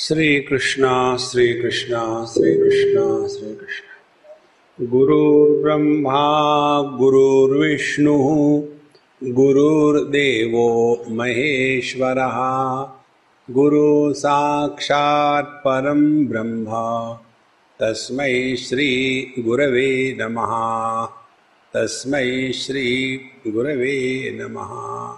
[0.00, 8.16] श्री कृष्णा श्री कृष्णा श्री कृष्णा श्री कृष्ण गुरुर्ब्रह्मा, गुरुर्विष्णु,
[9.24, 12.34] गुरुर्देवो महेश्वरः।
[13.54, 16.66] गुरु साक्षात् परम ब्रह्म,
[17.80, 18.16] तस्म
[18.56, 21.06] श्री गुरवे नमः।
[21.74, 22.10] तस्म
[22.52, 25.16] श्री गुरवे नमः।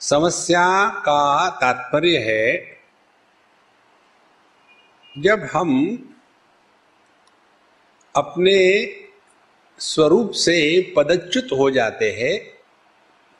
[0.00, 2.75] समस्या का तात्पर्य है
[5.18, 5.70] जब हम
[8.16, 8.56] अपने
[9.78, 10.54] स्वरूप से
[10.96, 12.58] पदच्युत हो जाते हैं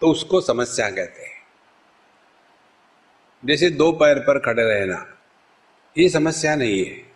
[0.00, 1.42] तो उसको समस्या कहते हैं।
[3.44, 5.18] जैसे दो पैर पर खड़े रहना,
[5.98, 7.06] ये समस्या नहीं है।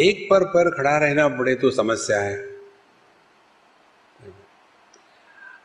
[0.00, 2.50] एक पर पर खड़ा रहना पड़े तो समस्या है।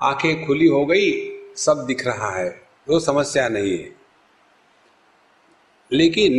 [0.02, 1.12] आँखें खुली हो गई,
[1.56, 2.50] सब दिख रहा है,
[2.90, 3.96] वो समस्या नहीं है।
[5.92, 6.34] लेकिन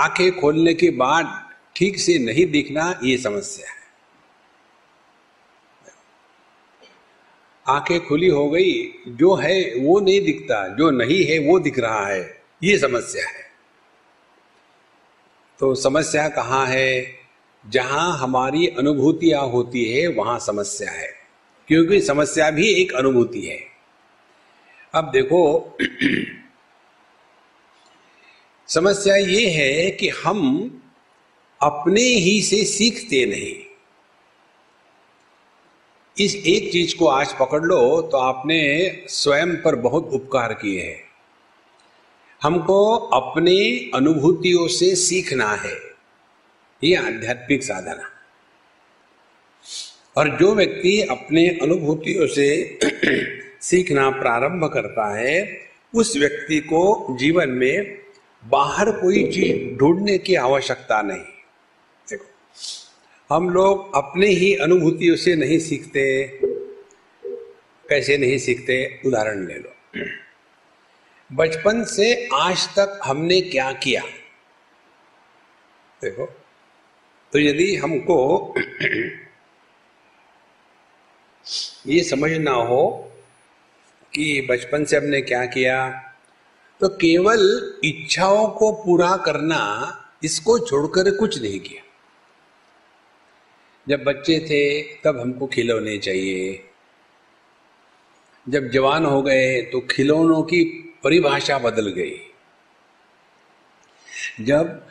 [0.00, 3.80] आँखें खोलने के बाद ठीक से नहीं दिखना ये समस्या है।
[7.68, 12.06] आँखें खुली हो गई, जो है वो नहीं दिखता, जो नहीं है वो दिख रहा
[12.06, 13.50] है, ये समस्या है।
[15.58, 17.20] तो समस्या कहाँ है?
[17.68, 21.14] जहाँ हमारी अनुभूतियाँ होती है, वहाँ समस्या है।
[21.68, 23.64] क्योंकि समस्या भी एक अनुभूति है।
[24.94, 25.76] अब देखो
[28.72, 30.70] समस्या ये है कि हम
[31.62, 33.56] अपने ही से सीखते नहीं।
[36.24, 41.04] इस एक चीज़ को आज पकड़ लो तो आपने स्वयं पर बहुत उपकार किए हैं।
[42.42, 45.76] हमको अपने अनुभूतियों से सीखना है।
[46.84, 48.10] ये आध्यात्मिक साधना।
[50.16, 52.78] और जो व्यक्ति अपने अनुभूतियों से
[53.60, 55.60] सीखना प्रारंभ करता है,
[55.94, 58.00] उस व्यक्ति को जीवन में
[58.42, 61.24] बाहर कोई चीज़ ढूँढने की आवश्यकता नहीं।
[62.06, 62.26] देखो,
[63.30, 66.04] हम लोग अपने ही अनुभूतियों से नहीं सीखते
[67.88, 69.74] कैसे नहीं सीखते, उदाहरण ले लो।
[71.30, 74.02] बचपन से आज तक हमने क्या किया?
[76.02, 76.26] देखो
[77.32, 78.18] तो यदि हमको
[81.86, 82.86] ये समझना हो
[84.12, 85.76] कि बचपन से हमने क्या किया
[86.80, 87.40] तो केवल
[87.84, 89.60] इच्छाओं को पूरा करना
[90.24, 91.82] इसको छोड़कर कुछ नहीं किया।
[93.86, 96.66] जब बच्चे थे, तब हमको खिलौने चाहिए।
[98.46, 100.64] जब जवान हो गए तो खिलौनों की
[101.04, 102.16] परिभाषा बदल गई।
[104.40, 104.86] जब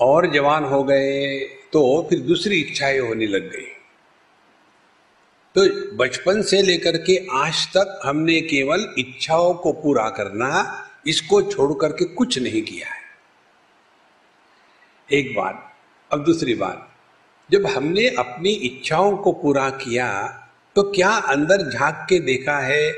[0.00, 1.38] और जवान हो गए
[1.72, 3.66] तो फिर दूसरी इच्छाएँ होने लग गई।
[5.54, 10.50] तो बचपन से लेकर के आज तक हमने केवल इच्छाओं को पूरा करना
[11.06, 13.00] इसको छोड़ करके कुछ नहीं किया है।
[15.10, 15.66] एक बात
[16.10, 16.86] अब दूसरी बात
[17.50, 20.08] जब हमने अपनी इच्छाओं को पूरा किया
[20.76, 22.90] तो क्या अंदर झाँक के देखा है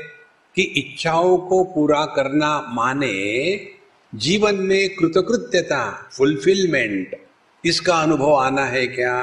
[0.55, 3.13] कि इच्छाओं को पूरा करना माने
[4.13, 7.15] जीवन में कृतकृत्यता फुलफिलमेंट
[7.63, 9.15] इसका अनुभव आना है क्या?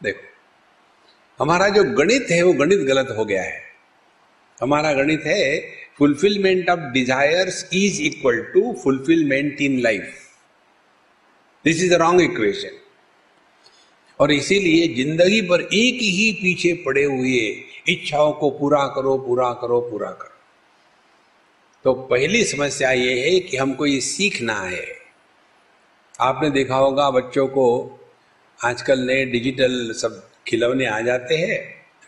[0.00, 0.22] देखो,
[1.38, 3.62] हमारा जो गणित है, वो गणित गलत हो गया है।
[4.62, 5.50] हमारा गणित है
[6.02, 10.14] fulfillment of desires is equal to fulfillment in life.
[11.64, 12.78] This is wrong equation
[14.20, 17.38] और इसीलिए ज़िंदगी पर एक ही पीछे पड़े हुए
[17.88, 20.30] इच्छाओं को पूरा करो पूरा करो पूरा करो।
[21.84, 24.86] तो पहली समस्या ये है कि हमको ये सीखना है।
[26.20, 27.66] आपने देखा होगा बच्चों को
[28.60, 31.60] आजकल नए डिजिटल सब खिलौने आ जाते हैं,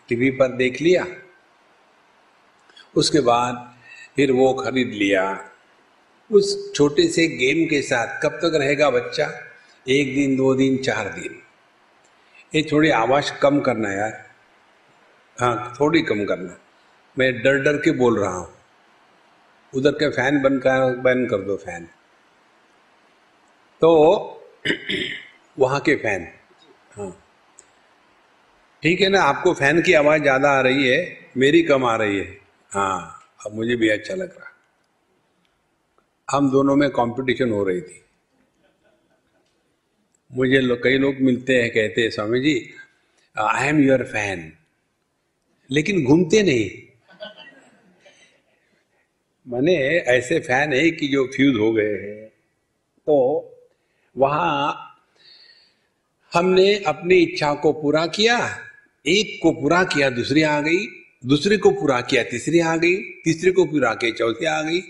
[0.08, 1.06] टीवी पर देख लिया।
[2.96, 3.73] उसके बाद
[4.16, 5.50] फिर वो खरीद लिया।
[6.32, 9.30] उस छोटे से गेम के साथ कब तक रहेगा बच्चा?
[9.88, 11.42] एक दिन, दो दिन, चार दिन।
[12.54, 14.30] ये थोड़ी आवाज़ कम करना यार।
[15.40, 16.56] हाँ थोड़ी कम करना।
[17.18, 18.48] मैं डर डर के बोल रहा हूँ।
[19.74, 21.84] उधर के फ़ैन बंद कर बंद कर दो फ़ैन।
[23.80, 24.20] तो
[25.58, 26.28] वहाँ के फ़ैन।
[26.96, 27.20] हाँ।
[28.82, 32.18] ठीक है ना, आपको फ़ैन की आवाज़ ज़्यादा आ रही है, मेरी कम आ रही
[32.18, 32.38] है।
[32.70, 33.13] हाँ।
[33.46, 34.50] अब मुझे भी अच्छा लग रहा।
[36.28, 38.00] हम दोनों में कंपटीशन हो रही थी।
[40.30, 42.70] मुझे लो, कई लोग मिलते हैं कहते हैं Swami ji
[43.36, 44.52] I am your fan
[45.70, 46.70] लेकिन घूमते नहीं।
[49.46, 49.74] मैंने
[50.08, 52.26] ऐसे फ़ैन है कि जो फ्यूज हो गए हैं।
[53.06, 53.16] तो
[54.16, 54.90] वहाँ
[56.32, 58.36] हमने अपनी इच्छा को पूरा किया
[59.04, 60.86] एक को पूरा किया दूसरी आ गई।
[61.24, 64.82] दूसरे को पूरा किया, तीसरी आ गई, तीसरे को पूरा किया, चौथी आ गई।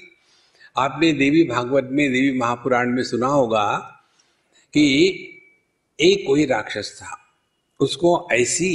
[0.76, 3.66] आपने देवी भागवत में, देवी महापुराण में सुना होगा
[4.74, 4.84] कि
[5.98, 7.18] एक कोई राक्षस था,
[7.80, 8.70] उसको ऐसी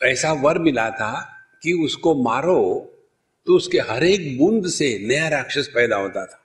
[0.00, 1.12] ऐसा वर मिला था
[1.62, 2.94] कि उसको मारो
[3.46, 6.40] तो उसके हर एक बूंद से नया राक्षस पैदा होता था।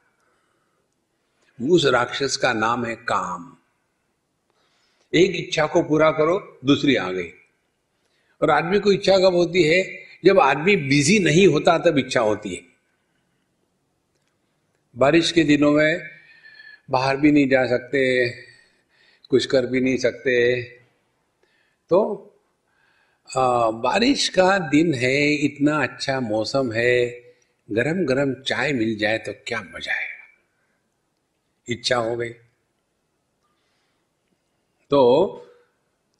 [1.59, 3.51] उस राक्षस का नाम है काम।
[5.13, 7.29] एक इच्छा को पूरा करो, दूसरी आ गई।
[8.43, 9.83] और आदमी को इच्छा कब होती है?
[10.25, 12.61] जब आदमी बिज़ी नहीं होता तब इच्छा होती है।
[14.95, 16.01] बारिश के दिनों में
[16.89, 18.01] बाहर भी नहीं जा सकते
[19.31, 20.61] कुछ कर भी नहीं सकते।
[21.91, 21.99] तो
[23.29, 26.95] आ, बारिश का दिन है इतना अच्छा मौसम है
[27.69, 30.07] गरम गरम चाय मिल जाए तो क्या मज़ा है
[31.67, 32.29] इच्छा हो गई।
[34.91, 35.01] तो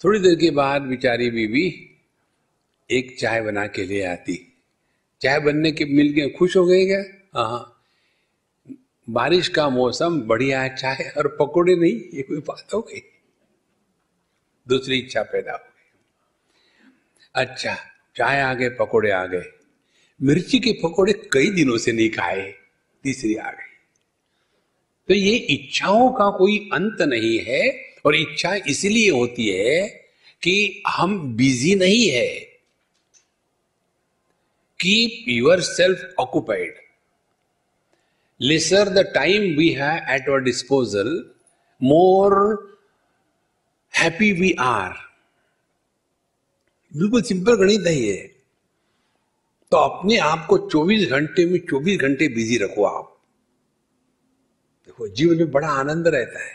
[0.04, 1.70] थोड़ी देर के बाद बिचारी बीवी
[2.94, 4.54] एक चाय बना के ले आती।
[5.22, 7.04] चाय बनने के मिल गए, खुश हो गए क्या?
[7.44, 7.70] हाँ।
[9.10, 13.02] बारिश का मौसम, बढ़िया है चाय और पकोड़े नहीं, ये कोई बात हो गई।
[14.68, 16.00] दूसरी इच्छा पैदा हो गई।
[17.36, 17.76] अच्छा
[18.16, 19.44] चाय आ गए, पकोड़े आ गए।
[20.22, 22.54] मिर्ची के पकोड़े कई दिनों से नहीं खाए,
[23.04, 23.70] तीसरी आ गई।
[25.08, 29.88] तो ये इच्छाओं का कोई अंत नहीं है और इच्छा इसलिए होती है
[30.42, 32.53] कि हम बिज़ी नहीं है।
[35.28, 36.76] You're self occupied
[38.44, 41.22] lesser the time we have at our disposal,
[41.84, 42.58] more
[44.00, 44.94] happy we are.
[46.98, 48.36] बिल्कुल सिंपल गणित है ये।
[49.72, 53.22] तो अपने आप को 24 घंटे में 24 घंटे बिज़ी रखो आप।
[54.86, 56.52] देखो जीवन में बड़ा आनंद रहता है।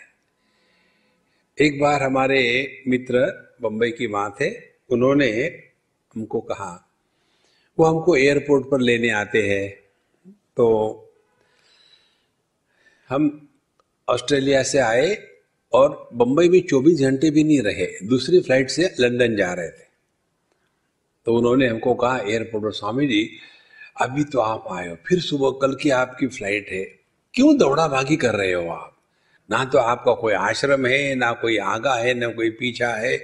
[1.60, 3.18] एक बार हमारे मित्र
[3.62, 4.60] बंबई की माँ थे
[4.90, 5.32] उन्होंने
[6.14, 6.87] हमको कहा
[7.78, 9.70] वो हमको एयरपोर्ट पर लेने आते हैं।
[10.56, 10.68] तो
[13.08, 13.48] हम
[14.08, 15.28] ऑस्ट्रेलिया से आए
[15.72, 19.88] और बंबई में 24 घंटे भी नहीं रहे। दूसरी फ़्लाइट से लंदन जा रहे थे।
[21.26, 23.30] तो उन्होंने हमको कहा, एयरपोर्ट पर स्वामी जी,
[24.00, 26.84] अभी तो आप आए हो, फिर सुबह कल की आपकी फ़्लाइट है।
[27.34, 28.96] क्यों दौड़ा भागी कर रहे हो आप?
[29.50, 33.18] ना तो आपका कोई आश्रम है, ना कोई आगा है, ना कोई पीछा है।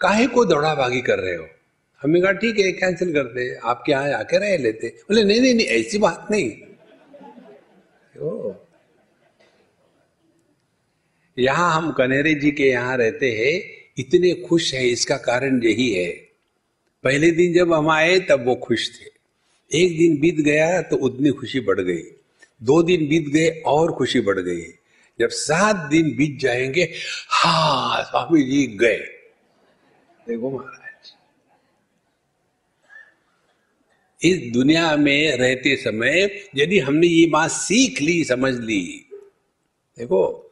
[0.00, 1.48] काहे को दौड़ा भागी कर रहे हो?
[2.02, 5.54] हमें कहा, ठीक है कैंसिल कर दे। आपके यहाँ आके रह लेते। बोले, नहीं नहीं
[5.54, 6.50] नहीं, ऐसी बात नहीं।
[8.22, 8.52] ओ।
[11.38, 16.10] यहाँ हम कनेरे जी के यहाँ रहते हैं, इतने खुश हैं, इसका कारण यही है।
[17.04, 19.16] पहले दिन जब हम आए, तब वो खुश थे।
[19.78, 22.02] एक दिन बीत गया तो उतनी खुशी बढ़ गई।
[22.62, 24.60] दो दिन बीत गए, और खुशी बढ़ गई।
[25.20, 26.92] जब सात दिन बीत जाएँगे,
[27.28, 28.96] हा, स्वामी जी गए।
[30.28, 30.85] देखो महाराज।
[34.22, 39.08] इस दुनिया में रहते समय यदि हमने ये बात सीख ली, समझ ली,
[39.98, 40.42] देखो,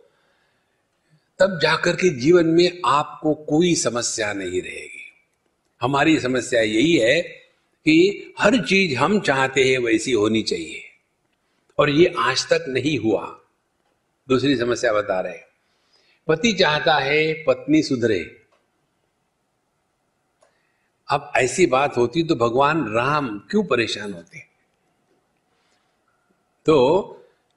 [1.38, 5.12] तब जाकर के जीवन में आपको कोई समस्या नहीं रहेगी।
[5.80, 7.22] हमारी समस्या यही है
[7.84, 10.82] कि हर चीज़ हम चाहते हैं वैसी होनी चाहिए।
[11.78, 13.40] और ये आज तक नहीं हुआ।
[14.28, 15.38] दूसरी समस्या बता रहे
[16.28, 18.43] पति चाहता है पत्नी सुधरे।
[21.14, 24.38] अब ऐसी बात होती तो भगवान राम क्यों परेशान होते?
[26.66, 26.76] तो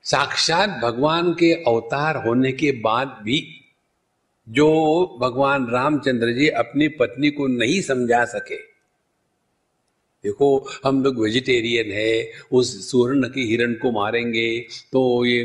[0.06, 3.40] साक्षात भगवान के अवतार होने के बाद भी
[4.48, 4.70] जो
[5.22, 8.58] भगवान रामचंद्र जी अपनी पत्नी को नहीं समझा सके,
[10.24, 10.48] देखो
[10.86, 14.60] हम लोग वेजिटेरियन है, उस सुवर्ण के हिरण को मारेंगे
[14.94, 15.44] तो ये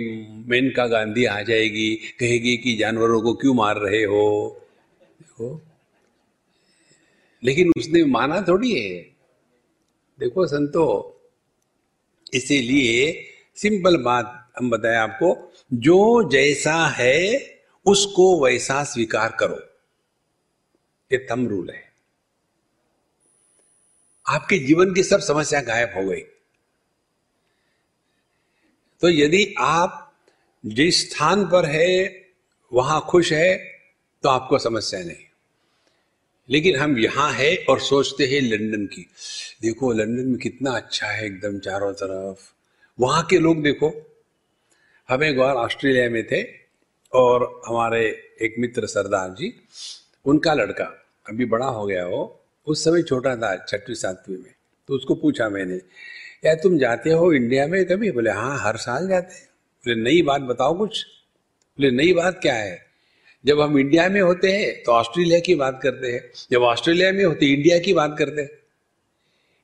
[0.49, 4.25] मेनका गांधी आ जाएगी, कहेगी कि जानवरों को क्यों मार रहे हो?
[5.21, 5.61] देखो
[7.45, 9.03] लेकिन उसने माना थोड़ी है।
[10.19, 11.21] देखो संतो,
[12.35, 17.39] इसीलिए सिंपल बात हम बताएँ आपको, जो जैसा है,
[17.87, 19.61] उसको वैसा स्वीकार करो।
[21.13, 21.93] ये थम रूल है।
[24.29, 26.21] आपके जीवन की सब समस्या गायब हो गई।
[29.01, 30.15] तो यदि आप
[30.67, 32.23] जिस स्थान पर है,
[32.73, 33.57] वहाँ खुश है
[34.23, 35.32] तो आपको समस्या नहीं।
[36.53, 39.07] लेकिन हम यहाँ है और सोचते हैं लंदन की।
[39.63, 42.39] देखो, लंदन में कितना अच्छा है एकदम चारों तरफ़।
[43.01, 44.17] वहाँ के लोग देखो,
[45.09, 46.45] हम एक बार ऑस्ट्रेलिया में थे
[47.13, 49.55] और हमारे एक मित्र सरदार जी,
[50.27, 50.85] उनका लड़का
[51.29, 54.55] अभी बड़ा हो गया वो उस समय छोटा था छठवीं, सातवीं में।
[54.89, 55.75] तो उसको पूछा मैंने,
[56.45, 58.11] यार, तुम जाते हो इंडिया में कभी?
[58.11, 61.07] बोले हाँ हर साल जाते बोले, नई बात बताओ कुछ?
[61.79, 62.82] बोले, नई बात क्या है?
[63.47, 67.25] जब हम इंडिया में होते हैं तो ऑस्ट्रेलिया की बात करते हैं। जब ऑस्ट्रेलिया में
[67.25, 68.51] होते, इंडिया की बात करते हैं।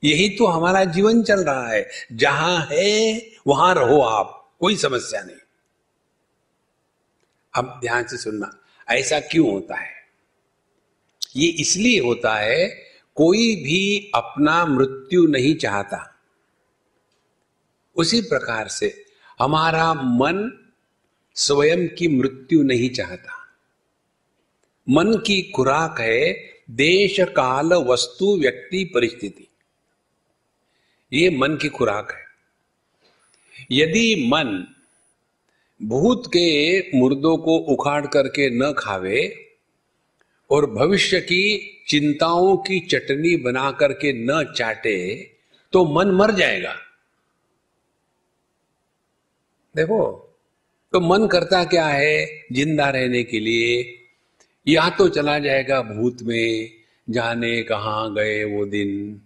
[0.04, 5.36] यही तो हमारा जीवन चल रहा है। जहाँ है, वहाँ रहो आप। कोई समस्या नहीं।
[7.54, 8.58] अब ध्यान से सुनना,
[8.88, 9.90] ऐसा क्यों होता है?
[11.36, 12.68] ये इसलिए होता है,
[13.14, 16.14] कोई भी अपना मृत्यु नहीं चाहता।
[17.96, 19.04] उसी प्रकार से
[19.40, 20.66] हमारा मन
[21.34, 23.37] स्वयं की मृत्यु नहीं चाहता।
[24.90, 26.32] मन की खुराक है
[26.70, 29.48] देश काल वस्तु व्यक्ति परिस्थिति।
[31.12, 32.24] ये मन की खुराक है।
[33.70, 34.66] यदि मन
[35.82, 39.46] भूत के मुर्दों को उखाड़ करके न खावे
[40.50, 41.42] और भविष्य की
[41.88, 44.96] चिंताओं की चटनी बना करके न चाटे
[45.72, 46.74] तो मन मर जाएगा।
[49.76, 50.00] देखो
[50.92, 52.46] तो मन करता क्या है?
[52.52, 53.94] ज़िंदा रहने के लिए
[54.68, 56.70] या तो चला जाएगा भूत में,
[57.10, 59.22] जाने कहा गए वो दिन।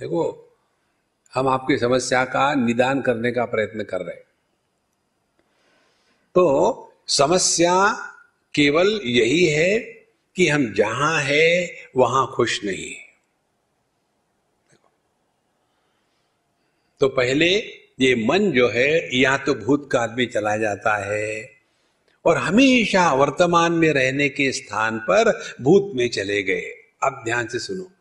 [0.00, 0.54] देखो,
[1.34, 4.16] हम आपकी समस्या का निदान करने का प्रयत्न कर रहे
[6.34, 7.92] तो समस्या
[8.54, 9.78] केवल यही है
[10.36, 12.94] कि हम जहाँ है, वहाँ खुश नहीं
[17.00, 17.48] तो पहले
[18.00, 21.55] ये मन जो है, या तो भूत भूतकाल में चला जाता है
[22.26, 27.58] और हमेशा वर्तमान में रहने के स्थान पर भूत में चले गए। अब ध्यान से
[27.58, 27.92] सुनो।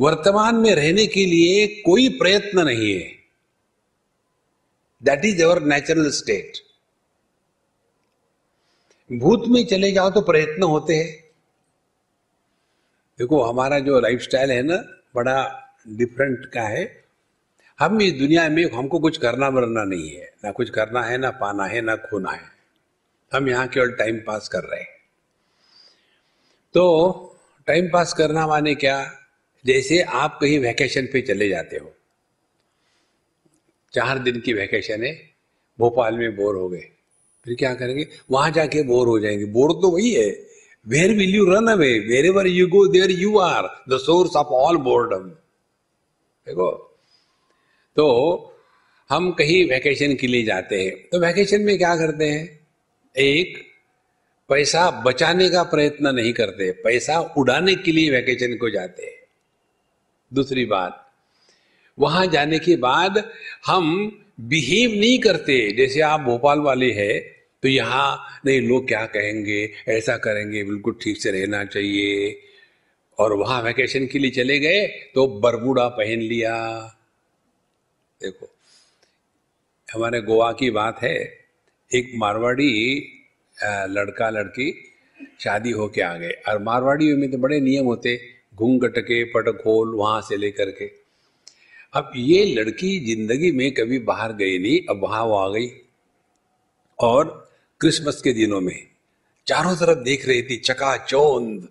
[0.00, 3.12] वर्तमान में रहने के लिए कोई प्रयत्न नहीं है।
[5.02, 6.52] That is our natural state
[9.12, 11.30] भूत में चले जाओ तो प्रयत्न होते हैं।
[13.18, 14.76] देखो, हमारा जो लाइफस्टाइल है ना,
[15.14, 17.04] बड़ा डिफरेंट का है।
[17.80, 21.30] हम इस दुनिया में हमको कुछ करना मरना नहीं है। ना कुछ करना है, ना
[21.30, 22.55] पाना है, ना खोना है।
[23.32, 24.94] हम यहाँ केवल टाइम पास कर रहे हैं।
[26.74, 29.12] तो टाइम पास करना माने क्या?
[29.64, 31.92] जैसे आप कहीं वैकेशन पे चले जाते हो।
[33.92, 35.12] चार दिन की वैकेशन है,
[35.78, 36.88] भोपाल में बोर हो गए।
[37.44, 38.06] फिर क्या करेंगे?
[38.30, 40.28] वहाँ जाके बोर हो जाएँगे। बोर तो वही है।
[40.86, 44.76] Where will you run away wherever you go there you are the source of all
[44.76, 45.28] boredom
[46.46, 46.70] देखो
[47.96, 48.06] तो
[49.10, 52.65] हम कहीं वैकेशन के लिए जाते हैं। तो वैकेशन में क्या करते हैं?
[53.16, 53.58] एक,
[54.50, 59.14] पैसा बचाने का प्रयत्न नहीं करते, पैसा उड़ाने के लिए वैकेशन को जाते।
[60.32, 61.02] दूसरी बात,
[61.98, 63.22] वहाँ जाने के बाद
[63.66, 63.86] हम
[64.40, 67.20] बिहेव नहीं करते। जैसे आप भोपाल वाले हैं
[67.62, 69.72] तो यहाँ, नहीं, लोग क्या कहेंगे?
[69.88, 72.40] ऐसा करेंगे, बिल्कुल ठीक से रहना चाहिए।
[73.18, 76.54] और वहाँ वैकेशन के लिए चले गए तो बरबूडा पहन लिया।
[78.20, 78.48] देखो,
[79.88, 81.45] हमारे गोवा की बात है
[81.90, 82.72] एक मारवाड़ी
[83.88, 84.72] लड़का लड़की
[85.40, 88.18] शादी होके आ गए। और मारवाड़ी में तो बड़े नियम होते,
[88.54, 90.90] घूंघट के, पटखोल वहाँ से लेकर के।
[91.94, 95.70] अब ये लड़की ज़िंदगी में कभी बाहर गई नहीं, अब वहाँ वो आ गई।
[96.98, 97.48] और
[97.80, 98.86] क्रिसमस के दिनों में
[99.46, 101.68] चारों तरफ़ देख रही थी, चकाचौंध।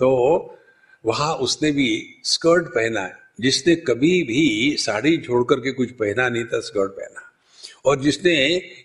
[0.00, 0.58] तो
[1.04, 3.08] वहाँ उसने भी स्कर्ट पहना,
[3.40, 7.27] जिसने कभी भी साड़ी छोड़ करके कुछ पहना नहीं था, स्कर्ट पहना।
[7.84, 8.34] और जिसने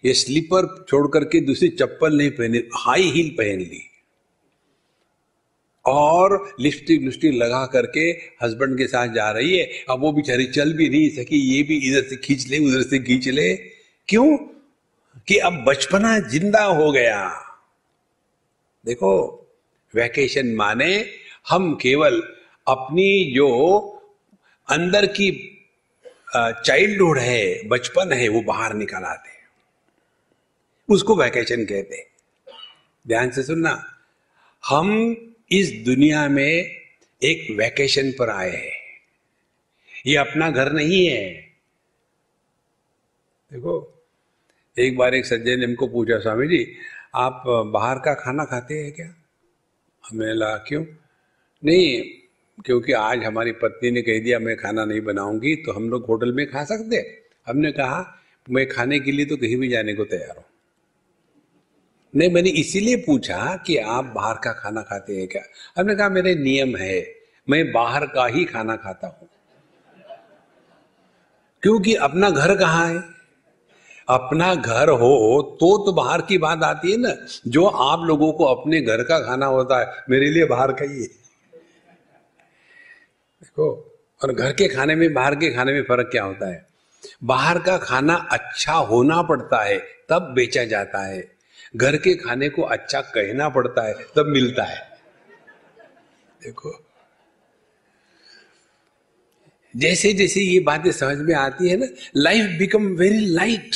[0.05, 3.89] ये स्लीपर छोड़ करके दूसरी चप्पल नहीं पहनी, हाई हील पहन ली।
[5.85, 8.01] और लिपस्टिक लिपस्टिक लगा करके
[8.45, 11.77] हस्बैंड के साथ जा रही है। अब वो बेचारी चल भी नहीं सकी, ये भी
[11.77, 13.55] इधर से खींच ले, उधर से खींच ले।
[14.07, 14.37] क्यों?
[15.27, 17.39] कि अब बचपना ज़िंदा हो गया।
[18.85, 19.39] देखो
[19.95, 21.05] वैकेशन माने
[21.49, 22.23] हम केवल
[22.67, 23.79] अपनी जो
[24.69, 25.52] अंदर की
[26.37, 29.47] चाइल्डहुड है, बचपन है, वो बाहर निकल आते हैं।
[30.89, 32.05] उसको वैकेशन कहते हैं।
[33.07, 33.99] ध्यान से सुनना।
[34.65, 35.15] हम
[35.51, 36.81] इस दुनिया में
[37.23, 38.83] एक वैकेशन पर आए हैं।
[40.07, 41.29] ये अपना घर नहीं है।
[43.53, 44.03] देखो,
[44.79, 46.75] एक बार एक सज्जन ने हमको पूछा, स्वामी जी,
[47.15, 49.15] आप बाहर का खाना खाते हैं क्या?
[50.09, 50.85] हमें ला क्यों?
[51.65, 52.03] नहीं
[52.57, 56.31] क्योंकि आज हमारी पत्नी ने कह दिया, मैं खाना नहीं बनाऊँगी तो हम लोग होटल
[56.33, 56.97] में खा सकते
[57.47, 58.05] हमने कहा,
[58.47, 60.45] मैं खाने के लिए तो कहीं भी जाने को तैयार हूँ।
[62.13, 65.41] नहीं, मैंने इसीलिए पूछा कि आप बाहर का खाना खाते हैं क्या?
[65.77, 67.05] हमने कहा, मेरे नियम है,
[67.47, 69.27] मैं बाहर का ही खाना खाता हूँ।
[71.63, 73.01] क्योंकि अपना घर कहाँ है?
[74.07, 77.13] अपना घर हो तो तो बाहर की बात आती है ना,
[77.47, 81.01] जो आप लोगों को अपने घर का खाना होता है, मेरे लिए बाहर का ही
[81.01, 81.22] है।
[83.57, 86.65] देखो और घर के खाने में, बाहर के खाने में फ़र्क क्या होता है?
[87.23, 89.77] बाहर का खाना अच्छा होना पड़ता है,
[90.09, 91.31] तब बेचा जाता है।
[91.75, 94.79] घर के खाने को अच्छा कहना पड़ता है, तब मिलता है।
[96.43, 96.85] देखो।
[99.75, 103.75] जैसे जैसे ये बातें समझ में आती है ना लाइफ बिकम वेरी लाइट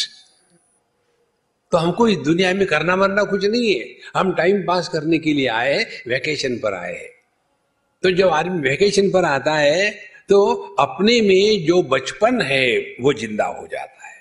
[1.72, 5.34] तो हमको इस दुनिया में करना मरना कुछ नहीं है। हम टाइम पास करने के
[5.34, 7.17] लिए आए हैं वैकेशन पर आए हैं।
[8.04, 9.90] तो जब आदमी वेकेशन पर आता है
[10.30, 10.46] तो
[10.80, 14.16] अपने में जो बचपन है, वो ज़िंदा हो जाता है।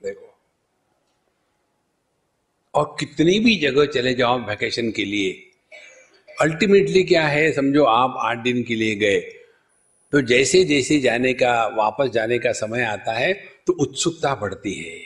[0.00, 0.34] देखो।
[2.74, 5.32] और कितनी भी जगह चले जाओ वेकेशन के लिए
[6.36, 9.20] अल्टीमेटली क्या है, समझो आप आठ दिन के लिए गए
[10.12, 13.32] तो जैसे जैसे जाने का, वापस जाने का समय आता है
[13.66, 14.98] तो उत्सुकता बढ़ती है।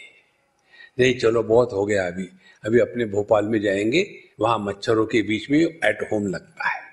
[0.98, 2.28] नहीं, चलो बहुत हो गया अभी।
[2.64, 4.06] अभी अपने भोपाल में जाएँगे,
[4.40, 6.84] वहाँ मच्छरों के बीच में एट होम लगता है।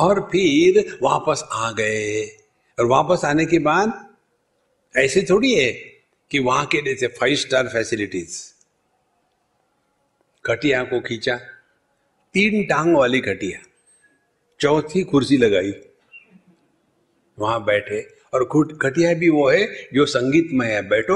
[0.00, 2.24] और फिर वापस आ गए।
[2.78, 3.88] और वापस आने के बाद
[4.94, 5.72] ऐसे थोड़ी है
[6.30, 8.38] कि वहाँ के जैसे फाइव स्टार फैसिलिटीज़
[10.44, 11.36] खटिया को खींचा,
[12.34, 13.58] तीन टांग वाली खटिया,
[14.60, 15.72] चौथी कुर्सी लगाई,
[17.38, 18.00] वहाँ बैठे।
[18.34, 18.44] और
[18.82, 21.14] खटिया भी वो है जो संगीत में है, बैठो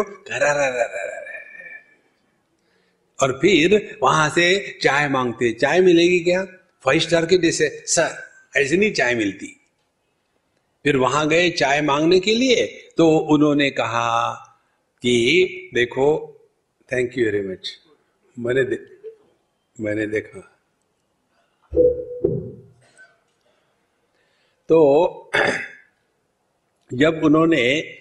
[3.18, 6.44] और फिर वहाँ से चाय मांगते चाय मिलेगी क्या
[6.84, 9.60] फाइव स्टार के जैसे सर ऐसी नहीं चाय मिलती।
[10.84, 14.32] फिर वहाँ गए चाय मांगने के लिए तो उन्होंने कहा
[15.02, 16.06] कि देखो
[16.92, 17.80] थैंक यू वेरी मच
[18.38, 18.78] मैंने दे,
[19.80, 20.40] मैंने देखा।
[24.68, 25.30] तो
[26.94, 27.94] जब उन्होंने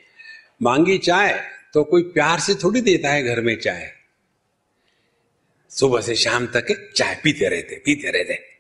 [0.62, 3.92] मांगी चाय तो कोई प्यार से थोड़ी देता है घर में चाय।
[5.70, 8.53] सुबह से शाम तक चाय पीते रहते पीते रहते।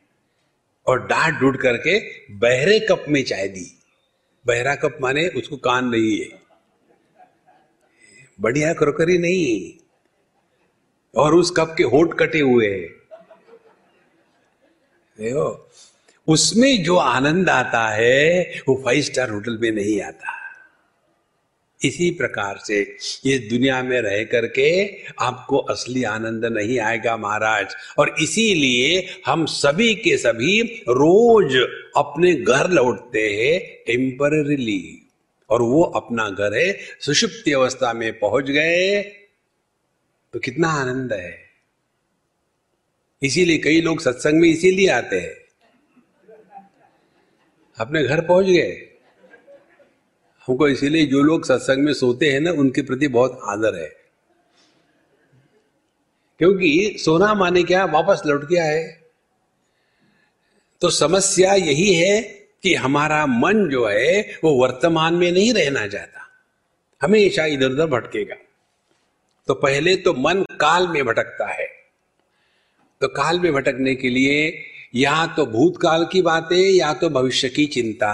[0.88, 2.00] और डांट डूट करके
[2.32, 3.80] बहरे कप में चाय दी।
[4.48, 6.44] बहरा कप माने उसको कान नहीं है।
[8.42, 9.74] बढ़िया क्रोकरी नहीं।
[11.16, 13.04] और उस कप के होठ कटे हुए है।
[16.28, 20.43] उसमें जो आनंद आता है, वो फाइव स्टार होटल में नहीं आता।
[21.84, 22.80] इसी प्रकार से
[23.26, 24.70] ये दुनिया में रह करके
[25.20, 31.56] आपको असली आनंद नहीं आएगा महाराज। और इसीलिए हम सभी के सभी रोज
[31.98, 35.00] अपने घर लौटते हैं टेम्पररीली
[35.50, 39.02] और वो अपना घर है, सुषुप्ति अवस्था में पहुँच गए
[40.34, 41.38] तो कितना आनंद है।
[43.22, 45.36] इसीलिए कई लोग सत्संग में इसीलिए आते हैं।
[47.78, 48.72] अपने घर पहुँच गए।
[50.48, 54.04] हमको इसीलिए जो लोग सत्संग में सोते हैं ना, उनके प्रति बहुत आदर है।
[56.40, 57.86] क्योंकि सोना माने क्या?
[57.86, 59.04] वापस लौट गया है
[60.82, 62.22] तो समस्या यही है
[62.64, 66.20] कि हमारा मन जो है, वो वर्तमान में नहीं रहना चाहता।
[67.02, 68.36] हमेशा इधर उधर भटकेगा।
[69.48, 71.68] तो पहले तो मन काल में भटकता है।
[73.02, 74.64] तो काल में भटकने के लिए
[74.96, 78.14] या तो भूतकाल की बातें, या तो भविष्य की चिंता।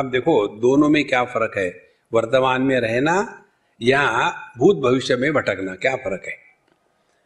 [0.00, 1.90] अब देखो, दोनों में क्या फ़र्क है?
[2.12, 3.46] वर्तमान में रहना
[3.82, 6.36] या भूत भविष्य में भटकना, क्या फ़र्क है?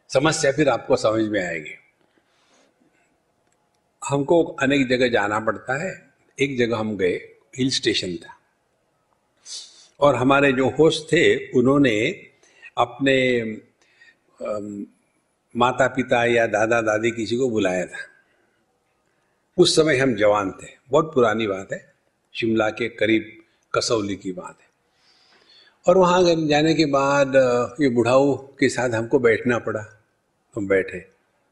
[0.09, 1.75] समस्या फिर आपको समझ में आएगी।
[4.09, 8.37] हमको अनेक जगह जाना पड़ता है। एक जगह हम गए, हिल स्टेशन था।
[9.99, 12.11] और हमारे जो होस्ट थे, उन्होंने
[12.77, 13.43] अपने
[15.57, 18.07] माता पिता या दादा दादी किसी को बुलाया था।
[19.57, 21.94] उस समय हम जवान थे। बहुत पुरानी बात है।
[22.35, 23.31] शिमला के करीब
[23.73, 24.67] कसौली की बात है।
[25.85, 27.35] और वहाँ जाने के बाद
[27.81, 29.85] ये बुढ़ाऊ के साथ हमको बैठना पड़ा।
[30.55, 30.99] हम बैठे।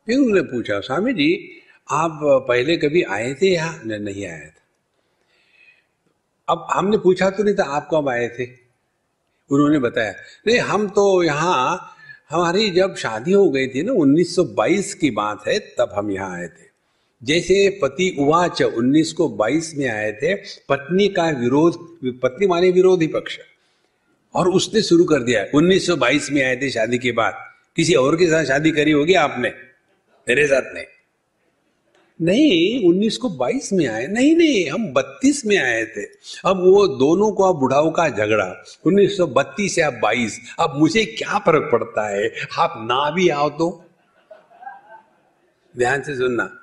[0.07, 3.81] फिर उन्होंने पूछा, स्वामी जी, आप पहले कभी आए थे यहाँ?
[3.85, 4.61] नहीं आए थे।
[6.47, 8.47] अब हमने पूछा तो नहीं था, आप कब आए थे?
[9.49, 10.13] उन्होंने बताया,
[10.47, 11.89] नहीं, हम तो यहाँ,
[12.29, 16.47] हमारी जब शादी हो गई थी ना 1922 की बात है, तब हम यहाँ आए
[16.47, 16.72] थे।
[17.23, 20.35] जैसे पति उवाच 19 को 22 में आए थे,
[20.69, 23.37] पत्नी का विरोध, पत्नी माने विरोधी पक्ष।
[24.35, 27.33] और उसने शुरू कर दिया। 1922 में आए थे शादी के बाद।
[27.75, 29.49] किसी और के साथ शादी करी होगी आपने?
[30.29, 30.85] मेरे साथ नहीं।
[32.21, 36.03] नहीं, उन्नीस को बाईस में आए। नहीं नहीं, हम बत्तीस में आए थे।
[36.45, 41.05] अब वो दोनों को, अब बुढ़ाओ का झगड़ा। उन्नीस सौ बत्तीस या बाईस। अब मुझे
[41.05, 42.31] क्या फ़र्क पड़ता है?
[42.59, 43.85] आप ना भी आओ तो।
[45.77, 46.62] ध्यान से सुनना।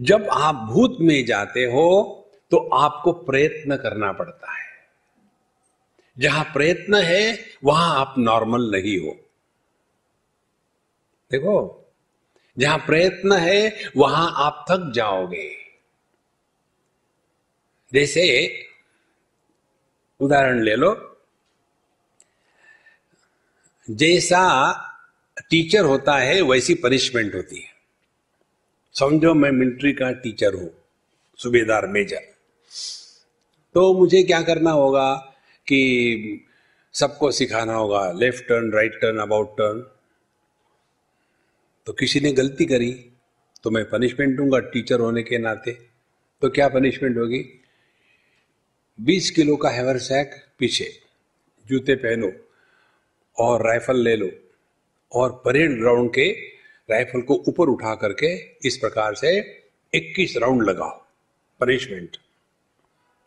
[0.00, 2.18] जब आप भूत में जाते हो
[2.50, 4.62] तो आपको प्रयत्न करना पड़ता है।
[6.18, 9.16] जहाँ प्रयत्न है, वहाँ आप नॉर्मल नहीं हो।
[11.30, 11.78] देखो,
[12.58, 15.56] जहाँ प्रयत्न है, वहाँ आप थक जाओगे।
[17.92, 18.54] जैसे,
[20.20, 21.20] उदाहरण ले लो।
[23.90, 24.72] जैसा
[25.50, 27.71] टीचर होता है, वैसी पनिशमेंट होती है।
[28.94, 30.70] समझो मैं मिलिट्री का टीचर हूँ,
[31.40, 32.24] सुबेदार मेजर।
[33.74, 35.14] तो मुझे क्या करना होगा
[35.66, 35.80] कि
[36.94, 39.80] सबको सिखाना होगा left turn right turn about turn
[41.86, 42.92] तो किसी ने गलती करी
[43.64, 45.72] तो मैं पनिशमेंट दूँगा टीचर होने के नाते।
[46.42, 47.42] तो क्या पनिशमेंट होगी?
[48.98, 50.92] 20 किलो का हैवर सैक पीछे,
[51.66, 52.32] जूते पहनो
[53.38, 54.30] और राइफल ले लो
[55.12, 56.30] और परेड ग्राउंड के
[56.92, 58.30] राइफल को ऊपर उठा करके
[58.68, 59.30] इस प्रकार से
[59.94, 61.04] 21 राउंड लगाओ।
[61.60, 62.16] पनिशमेंट।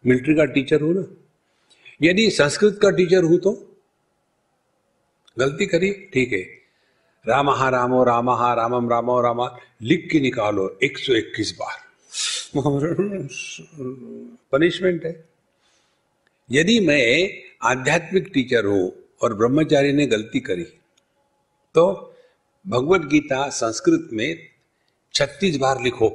[0.05, 1.05] मिलिट्री का टीचर हूँ ना?
[2.01, 3.51] यदि संस्कृत का टीचर हूँ तो?
[5.39, 5.91] गलती करी?
[6.13, 6.65] ठीक है।
[7.27, 9.47] राम हा रामो, राम हा रामम, रामो, रामा
[9.81, 11.85] लिख के निकालो 121 बार।
[14.51, 15.23] पनिशमेंट है।
[16.51, 17.29] यदि मैं
[17.63, 20.63] आध्यात्मिक टीचर हूँ और ब्रह्मचारी ने गलती करी
[21.75, 22.14] तो
[22.65, 24.47] भगवत गीता संस्कृत में
[25.13, 26.07] छत्तीस बार लिखो।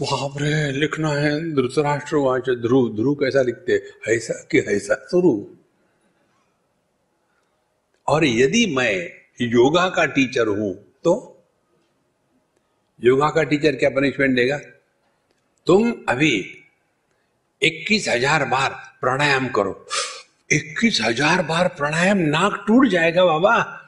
[0.00, 5.56] वहाँ पर लिखना है, धृतराष्ट्र वहाँ ध्रुव ध्रुव कैसा लिखते ऐसा कि ऐसा स्वरूप
[8.08, 8.94] और यदि मैं
[9.42, 10.72] योगा का टीचर हूँ
[11.04, 11.12] तो?
[13.00, 14.58] योगा का टीचर क्या पनिशमेंट देगा?
[15.66, 16.32] तुम अभी
[17.62, 19.86] इक्कीस हज़ार बार प्राणायाम करो।
[20.52, 23.79] इक्कीस हज़ार बार प्राणायाम नाक टूट जाएगा बाबा।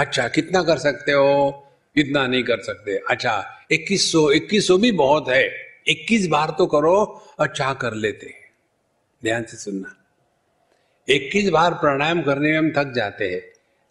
[0.00, 1.66] अच्छा कितना कर सकते हो?
[1.96, 5.44] इतना नहीं कर सकते। अच्छा इक्कीस सौ इक्कीस सौ भी बहुत है।
[5.86, 8.34] इक्कीस बार तो करो अच्छा कर लेते
[9.22, 9.96] ध्यान से सुनना।
[11.08, 13.40] इक्कीस बार प्राणायाम करने में हम थक जाते हैं।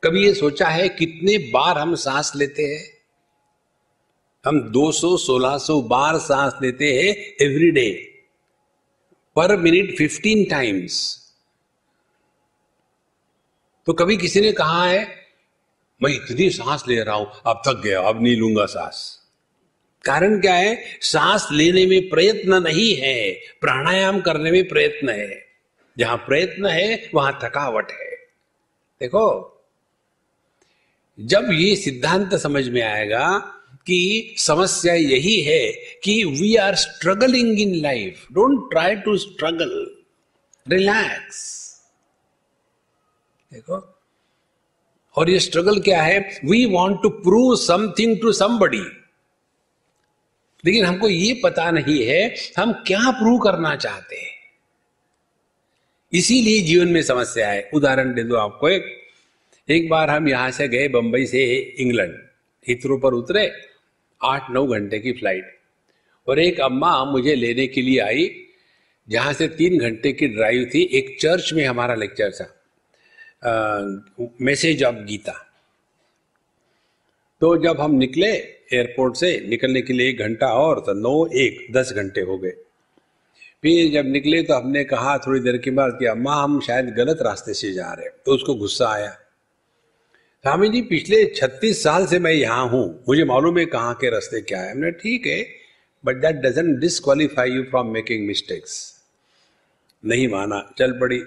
[0.04, 3.00] कभी ये सोचा है कितने बार हम सांस लेते हैं?
[4.46, 7.16] हम 200 1600 बार सांस लेते हैं
[7.48, 7.90] every day
[9.36, 11.18] per minute 15 times
[13.88, 15.19] तो कभी किसी ने कहा है
[16.04, 19.20] मैं इतनी सांस ले रहा हूँ, अब थक गया, अब नहीं लूँगा सांस।
[20.06, 20.84] कारण क्या है?
[21.02, 23.32] सांस लेने में प्रयत्न नहीं है,
[23.62, 25.46] प्राणायाम करने में प्रयत्न है।
[25.98, 28.16] जहाँ प्रयत्न है, वहाँ थकावट है।
[29.02, 29.56] देखो,
[31.20, 33.38] जब ये सिद्धांत समझ में आएगा
[33.86, 35.72] कि समस्या यही है
[36.04, 39.96] कि we are struggling in life don't try to struggle
[40.68, 41.60] relax
[43.54, 43.99] देखो
[45.20, 46.20] और ये स्ट्रगल क्या है?
[46.46, 48.86] We want to prove something to somebody
[50.64, 54.38] लेकिन हमको ये पता नहीं है, हम क्या प्रूव करना चाहते हैं।
[56.14, 58.86] इसीलिए जीवन में समस्या है। उदाहरण दे दो आपको एक।
[59.70, 61.44] एक बार हम यहाँ से गए बंबई से
[61.80, 62.14] इंग्लैंड।
[62.68, 63.52] हिथ्रो पर उतरे।
[64.24, 65.58] आठ नौ घंटे की फ़्लाइट
[66.28, 68.30] और एक अम्मा मुझे लेने के लिए आई,
[69.08, 72.59] जहाँ से तीन घंटे की ड्राइव थी। एक चर्च में हमारा लेक्चर था।
[73.44, 75.34] मैसेज ऑफ़ गीता
[77.42, 81.68] तो जब हम निकले एयरपोर्ट से, निकलने के लिए एक घंटा और तो नौ, एक,
[81.74, 82.52] दस घंटे हो गए।
[83.64, 87.22] फिर जब निकले तो हमने कहा थोड़ी देर के बाद कि अम्मा, हम शायद गलत
[87.22, 89.10] रास्ते से जा रहे तो उसको गुस्सा आया।
[90.46, 94.42] स्वामी जी, पिछले छत्तीस साल से मैं यहाँ हूँ। मुझे मालूम है कहाँ के रास्ते
[94.42, 95.42] क्या है। हमने, ठीक है
[96.04, 98.80] but that doesn't disqualify you from making mistakes
[100.04, 101.24] नहीं माना। चल पड़ी।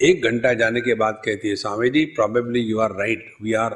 [0.00, 3.74] एक घंटा जाने के बाद कहती है Swami ji probably you are right we are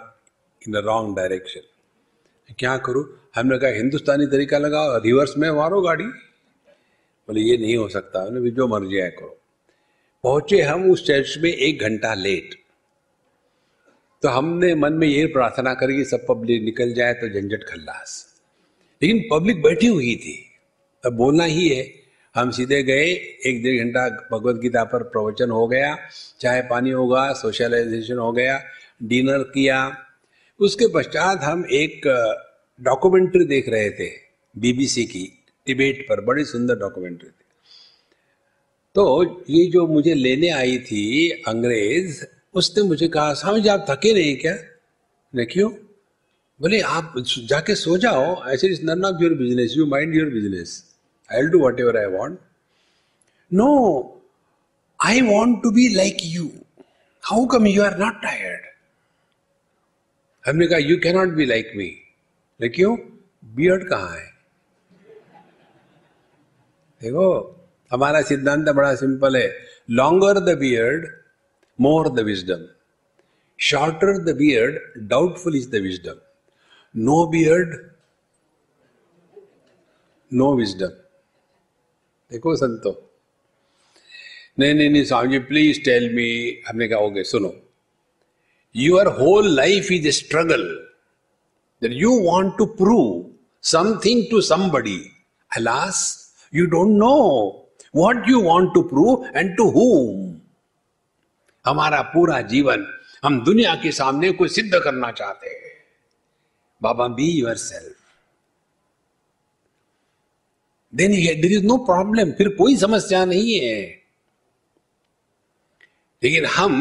[0.62, 3.04] in the wrong direction क्या करूँ?
[3.35, 6.04] हमने कहा, हिंदुस्तानी तरीका लगाओ रिवर्स में मारो गाड़ी.
[6.04, 9.37] बोले, ये नहीं हो सकता भी जो मर्ज़ी है करो.
[10.24, 12.54] पहुँचे हम उस चर्च में एक घंटा लेट
[14.22, 18.26] तो हमने मन में ये प्रार्थना करी कि सब पब्लिक निकल जाए तो झंझट खल्लास.
[19.02, 20.37] लेकिन पब्लिक बैठी हुई थी।
[21.04, 21.99] अब बोलना ही है
[22.34, 23.06] हम सीधे गए,
[23.46, 25.96] एक डेढ़ घंटा भगवत गीता पर प्रवचन हो गया,
[26.40, 28.62] चाय पानी होगा सोशलाइजेशन हो गया
[29.02, 29.96] डिनर किया।
[30.60, 32.00] उसके पश्चात हम एक
[32.80, 34.10] डॉक्यूमेंट्री देख रहे थे
[34.58, 37.44] बीबीसी की टिबेट पर, बड़ी सुंदर डॉक्यूमेंट्री थी।
[38.94, 44.12] तो ये जो मुझे लेने आई थी अंग्रेज़, उसने मुझे कहा, स्वामी जी, आप थके
[44.14, 44.56] नहीं क्या?
[45.34, 45.70] ने क्यों?
[46.60, 50.89] बोले, आप जाके सो जाओ, ऐसे is none your business you mind your business
[51.32, 52.38] I will do whatever I want
[53.52, 53.68] no
[55.00, 56.50] I want to be like you
[57.24, 58.68] how come you are not tired
[60.44, 61.88] हमने कहा you cannot be like me
[62.60, 62.96] क्यों
[63.56, 64.26] beard कहाँ है?
[67.02, 67.26] देखो,
[67.92, 69.48] हमारा सिद्धांत बड़ा simple है.
[69.90, 71.06] Longer the beard
[71.78, 72.66] more the wisdom
[73.58, 76.20] shorter the beard doubtful is the wisdom
[76.94, 77.74] no beard
[80.32, 80.99] no wisdom
[82.30, 82.92] देखो संतो।
[84.58, 86.28] नहीं नहीं नहीं Swami ji please tell me
[86.68, 87.52] हमने कहा ओके सुनो।
[88.74, 90.64] Your whole life is a struggle
[91.82, 93.06] you want to prove
[93.64, 95.00] something to somebody
[95.50, 96.08] alas
[96.52, 97.24] You don't know
[97.96, 100.16] what you want to prove and to whom
[101.64, 102.86] हमारा पूरा जीवन
[103.24, 105.72] हम दुनिया के सामने को सिद्ध करना चाहते हैं।
[106.82, 107.99] बाबा be yourself
[110.94, 114.00] then there is no problem फिर कोई समस्या नहीं है।
[116.22, 116.72] लेकिन हम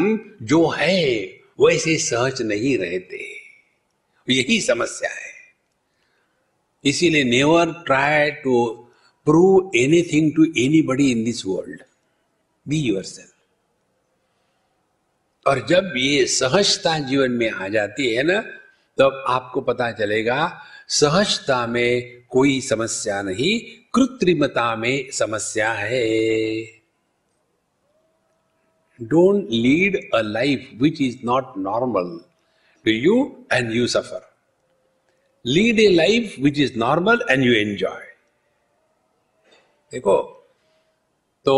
[0.42, 1.22] जो है,
[1.60, 3.36] वैसे सहज नहीं रहते।
[4.28, 5.30] यही समस्या है।
[6.84, 8.86] इसीलिए never try to
[9.24, 10.44] prove anything to
[10.82, 11.82] anybody in this world
[12.68, 13.32] be yourself
[15.46, 18.52] और जब ये सहजता जीवन में आ जाती है ना, तब
[18.98, 26.62] तो आपको पता चलेगा, सहजता में कोई समस्या नहीं कृत्रिमता में समस्या है।
[29.00, 32.18] Don't lead a life which is not normal
[32.84, 34.20] to you and you suffer
[35.44, 38.06] lead a life which is normal and you enjoy
[39.92, 40.18] देखो
[41.46, 41.56] तो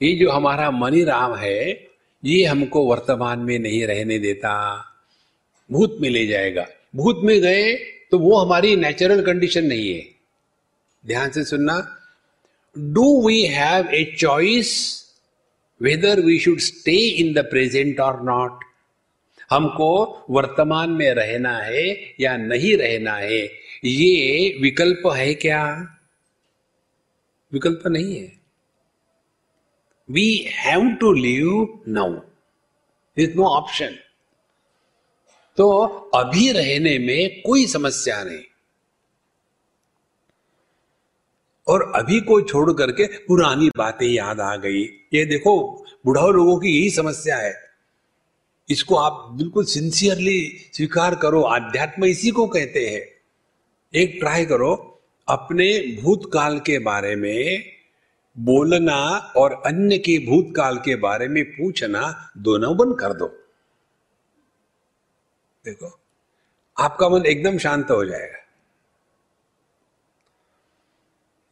[0.00, 1.88] ये जो हमारा मनी राम है,
[2.22, 4.52] ये हमको वर्तमान में नहीं रहने देता।
[5.70, 7.72] भूत में ले जाएगा। भूत में गए
[8.10, 10.13] तो वो हमारी नेचुरल कंडीशन नहीं है।
[11.04, 11.76] ध्यान से सुनना।
[12.76, 14.70] Do we have a choice
[15.80, 18.64] whether we should stay in the present और नॉट
[19.50, 19.90] हमको
[20.30, 23.42] वर्तमान में रहना है या नहीं रहना है,
[23.84, 25.64] ये विकल्प है क्या?
[27.52, 28.32] विकल्प नहीं है।
[30.08, 32.16] We have to live now
[33.16, 33.94] is no option
[35.58, 35.70] तो
[36.14, 38.42] अभी रहने में कोई समस्या नहीं।
[41.68, 44.82] और अभी को छोड़ करके पुरानी बातें याद आ गई।
[45.14, 47.64] ये देखो, बुढ़ाओ लोगों की यही समस्या है।
[48.70, 53.14] इसको आप बिल्कुल सिंसियरली स्वीकार करो। आध्यात्म इसी को कहते हैं।
[53.94, 57.64] एक ट्राई करो, अपने भूतकाल के बारे में
[58.38, 63.26] बोलना और अन्य के भूतकाल के बारे में पूछना दोनों बंद कर दो।
[65.64, 66.00] देखो,
[66.78, 68.43] आपका मन एकदम शांत हो जाएगा।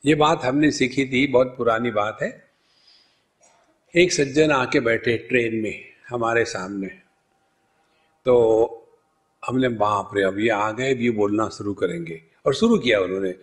[0.07, 2.49] ये बात हमने सीखी थी, बहुत पुरानी बात है।
[3.97, 6.87] एक सज्जन आके बैठे ट्रेन में हमारे सामने।
[8.25, 8.35] तो
[9.47, 13.01] हमने, बाप रे, अब ये आ गए, अब ये बोलना शुरू करेंगे। और शुरू किया
[13.01, 13.35] उन्होंने।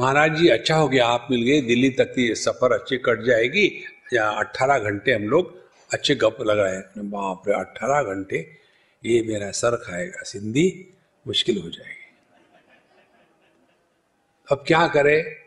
[0.00, 3.84] महाराज जी अच्छा हो गया, आप मिल गए। दिल्ली तक की सफ़र अच्छी कट जाएगी।
[4.12, 8.56] या अट्ठारह घंटे हम लोग अच्छे गप लगाए बाप रे, अट्ठारह घंटे,
[9.04, 10.94] ये मेरा सर खाएगा सिंधी,
[11.26, 12.16] मुश्किल हो जाएगी।
[14.52, 15.45] अब क्या करे?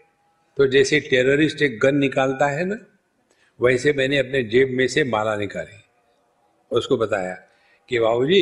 [0.59, 2.75] तो जैसे टेररिस्ट एक गन निकालता है ना,
[3.59, 5.77] वैसे मैंने अपने जेब में से माला निकाली।
[6.71, 7.33] उसको बताया
[7.89, 8.41] कि बाबू जी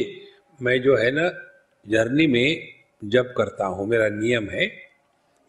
[0.59, 1.27] मैं जो है ना
[1.85, 4.65] जर्नी में जब करता हूँ, मेरा नियम है,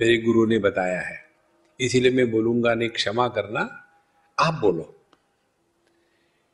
[0.01, 1.17] मेरे गुरु ने बताया है।
[1.81, 3.61] इसीलिए मैं बोलूँगा, नहीं, क्षमा करना,
[4.39, 4.83] आप बोलो।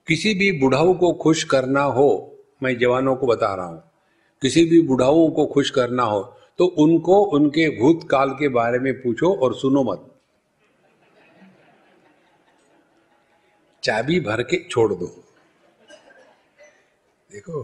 [0.06, 3.82] किसी भी बुढ़ाऊ को खुश करना हो, मैं जवानों को बता रहा हूँ,
[4.42, 6.22] किसी भी बुढ़ाओं को खुश करना हो
[6.58, 10.10] तो उनको उनके भूतकाल के बारे में पूछो और सुनो मत।
[13.82, 15.06] चाबी भर के छोड़ दो।
[17.32, 17.62] देखो,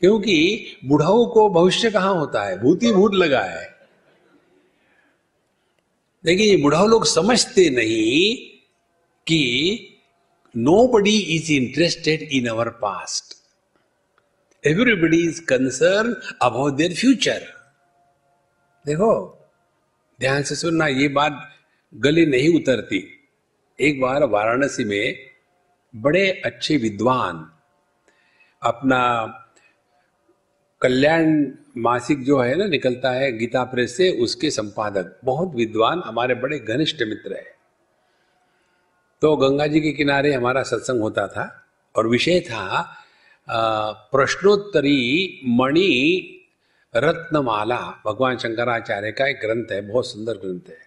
[0.00, 2.58] क्योंकि बुढ़ाओं को भविष्य कहाँ होता है?
[2.58, 3.76] भूत ही भूत लगा है।
[6.24, 8.36] देखिए, ये बुढ़ाओ लोग समझते नहीं
[9.26, 9.40] कि
[10.88, 13.35] nobody is interested in our past
[14.66, 17.40] everybody is concern about their future
[18.86, 19.12] देखो,
[20.20, 21.52] ध्यान से सुनना, ये बात
[21.94, 23.02] गले नहीं उतरती।
[23.78, 25.18] एक बार वाराणसी में
[25.94, 27.46] बड़े अच्छे विद्वान
[28.62, 29.00] अपना
[30.82, 36.34] कल्याण मासिक जो है ना, निकलता है गीता प्रेस से, उसके संपादक, बहुत विद्वान, हमारे
[36.34, 37.54] बड़े घनिष्ठ मित्र है।
[39.22, 42.96] तो गंगा जी के किनारे हमारा सत्संग होता था, और विषय था
[43.48, 45.00] प्रश्नोत्तरी
[45.48, 45.92] मणि
[46.94, 50.78] रत्नमाला भगवान शंकराचार्य का एक ग्रंथ है बहुत सुंदर ग्रंथ है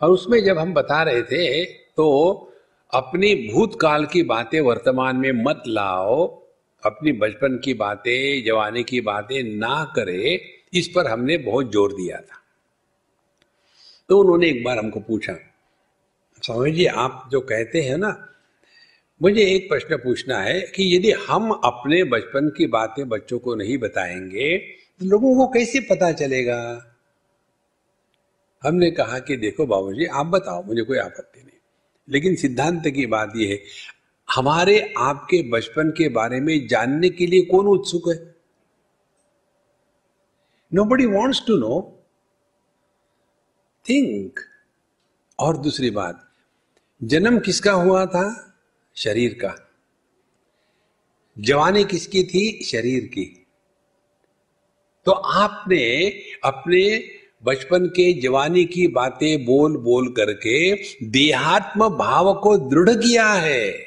[0.00, 2.06] और उसमें जब हम बता रहे थे तो
[2.92, 6.26] अपनी भूतकाल की बातें वर्तमान में मत लाओ,
[6.82, 10.34] अपनी बचपन की बातें, जवानी की बातें ना करे,
[10.74, 12.42] इस पर हमने बहुत ज़ोर दिया था।
[14.08, 15.34] तो उन्होंने एक बार हमको पूछा,
[16.42, 18.10] स्वामी जी, आप जो कहते हैं ना
[19.22, 23.78] मुझे एक प्रश्न पूछना है कि यदि हम अपने बचपन की बातें बच्चों को नहीं
[23.78, 26.86] बताएँगे तो लोगों को कैसे पता चलेगा?
[28.62, 31.58] हमने कहा कि देखो बाबूजी, आप बताओ, मुझे कोई आपत्ति नहीं।
[32.08, 33.62] लेकिन सिद्धांत की बात यह है,
[34.34, 38.34] हमारे, आपके बचपन के बारे में जानने के लिए कौन उत्सुक है?
[40.84, 42.04] Nobody wants to know
[43.88, 44.40] think
[45.38, 46.28] और दूसरी बात,
[47.04, 48.45] जन्म किसका हुआ था?
[48.96, 49.70] शरीर का।
[51.38, 52.64] जवानी किसकी थी?
[52.64, 53.46] शरीर की।
[55.04, 56.08] तो आपने
[56.44, 57.04] अपने
[57.44, 63.84] बचपन के जवानी की बातें बोल बोल करके देहात्म भाव को दृढ़ किया है।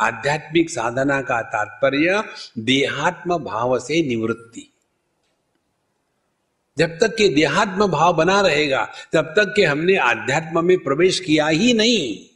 [0.00, 2.24] आध्यात्मिक साधना का तात्पर्य
[2.58, 4.72] देहात्म भाव से निवृत्ति।
[6.78, 11.46] जब तक के देहात्म भाव बना रहेगा, तब तक के हमने आध्यात्म में प्रवेश किया
[11.46, 12.29] ही नहीं।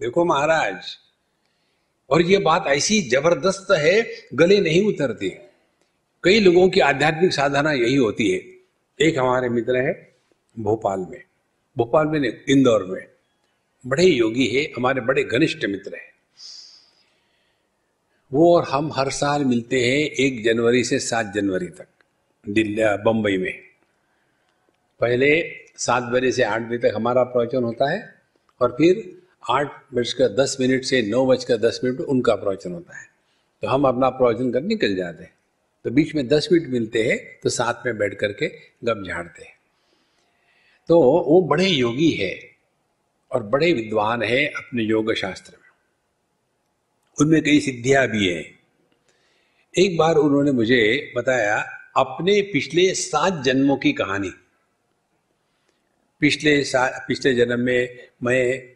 [0.00, 0.96] देखो महाराज,
[2.10, 5.28] और ये बात ऐसी ज़बरदस्त है, गले नहीं उतरती।
[6.24, 8.38] कई लोगों की आध्यात्मिक साधना यही होती है।
[8.98, 9.92] एक हमारे मित्र है,
[10.56, 11.22] भोपाल में।
[11.76, 13.06] भोपाल में नहीं, इंदौर में।
[13.84, 16.08] बड़े योगी है, हमारे बड़े घनिष्ठ मित्र है।
[18.32, 21.86] वो और हम हर साल मिलते हैं एक जनवरी से सात जनवरी तक,
[22.44, 23.52] दिल्ली बम्बई में।
[25.00, 25.30] पहले
[25.76, 28.14] सात बजे से आठ बजे तक हमारा प्रवचन होता है,
[28.60, 29.19] और फिर
[29.50, 33.06] आठ बजकर दस मिनट से नौ बजकर दस मिनट उनका प्रवचन होता है।
[33.62, 35.34] तो हम अपना प्रवचन कर निकल जाते हैं।
[35.84, 38.48] तो बीच में दस मिनट मिलते हैं तो साथ में बैठ करके
[38.84, 39.54] गप झाड़ते हैं।
[40.88, 42.34] तो वो बड़े योगी है
[43.30, 45.68] और बड़े विद्वान है अपने योग शास्त्र में।
[47.18, 48.44] उनमें कई सिद्धियाँ भी हैं।
[49.74, 51.58] एक बार उन्होंने मुझे बताया,
[51.96, 54.30] अपने पिछले सात जन्मों की कहानी।
[56.20, 58.74] पिछले पिछले जन्म में मैं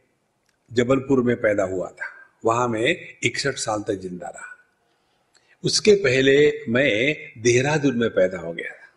[0.74, 2.06] जबलपुर में पैदा हुआ था।
[2.44, 4.50] वहाँ मैं इकसठ साल तक ज़िंदा रहा।
[5.64, 8.88] उसके पहले मैं देहरादून में पैदा हो गया था।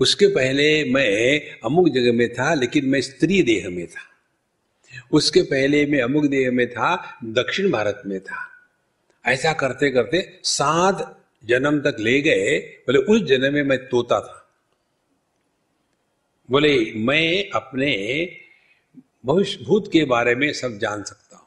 [0.00, 4.06] उसके पहले मैं अमुक जगह में था, लेकिन मैं स्त्री देह में था।
[5.12, 8.46] उसके पहले मैं अमुक देह में था, दक्षिण भारत में था।
[9.24, 14.36] ऐसा करते करते सात जन्म तक ले गए, बोले उस जन्म में मैं तोता था।
[16.50, 17.92] बोले मैं अपने
[19.26, 21.46] भविष्य भूत के बारे में सब जान सकता हूँ।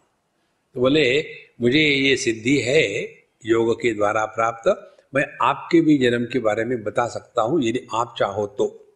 [0.73, 1.25] तो बोले,
[1.62, 3.03] मुझे ये सिद्धि है,
[3.45, 7.88] योग के द्वारा प्राप्त। मैं आपके भी जन्म के बारे में बता सकता हूँ, यदि
[7.93, 8.95] आप चाहो तो।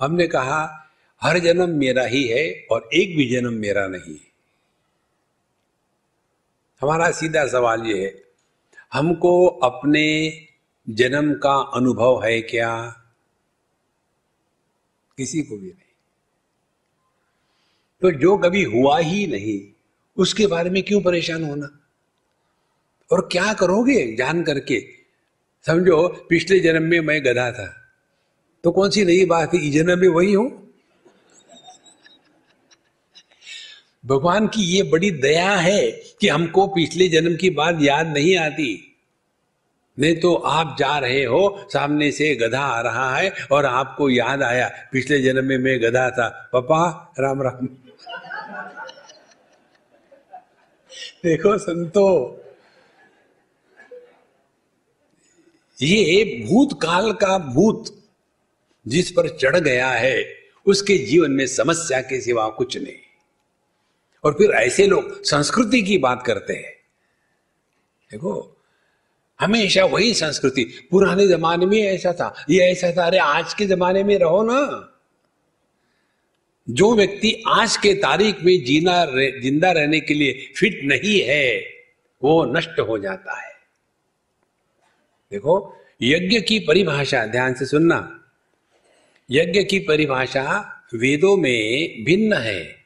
[0.00, 0.88] हमने कहा,
[1.22, 4.26] हर जन्म मेरा ही है और एक भी जन्म मेरा नहीं है।
[6.80, 8.24] हमारा सीधा सवाल ये है,
[8.92, 10.38] हमको अपने
[10.88, 13.02] जन्म का अनुभव है क्या?
[15.16, 15.85] किसी को भी नहीं।
[18.02, 19.72] तो जो कभी हुआ ही नहीं,
[20.16, 21.68] उसके बारे में क्यों परेशान होना?
[23.12, 24.84] और क्या करोगे जान करके?
[25.66, 27.74] समझो, पिछले जन्म में मैं गधा था।
[28.64, 29.60] तो कौन सी नई बात है?
[29.60, 30.74] इस जन्म में वही हूँ?
[34.06, 38.96] भगवान की ये बड़ी दया है कि हमको पिछले जन्म की बात याद नहीं आती।
[39.98, 44.42] नहीं तो आप जा रहे हो, सामने से गधा आ रहा है और आपको याद
[44.42, 47.68] आया, पिछले जन्म में मैं गधा था। पापा राम राम।
[51.26, 52.40] देखो संतो।
[55.82, 58.04] ये भूतकाल का भूत
[58.88, 62.94] जिस पर चढ़ गया है, उसके जीवन में समस्या के सिवा कुछ नहीं।
[64.24, 66.76] और फिर ऐसे लोग संस्कृति की बात करते हैं।
[68.10, 68.56] देखो,
[69.40, 74.04] हमेशा वही संस्कृति। पुराने जमाने में ऐसा था। ये ऐसा था, अरे आज के जमाने
[74.04, 74.92] में रहो ना।
[76.70, 79.04] जो व्यक्ति आज के तारीख में जीना
[79.40, 81.64] ज़िंदा रहने के लिए फिट नहीं है,
[82.22, 83.52] वो नष्ट हो जाता है।
[85.32, 88.24] देखो, यज्ञ की परिभाषा, ध्यान से सुनना।
[89.30, 92.76] यज्ञ की परिभाषा वेदों में भिन्न है।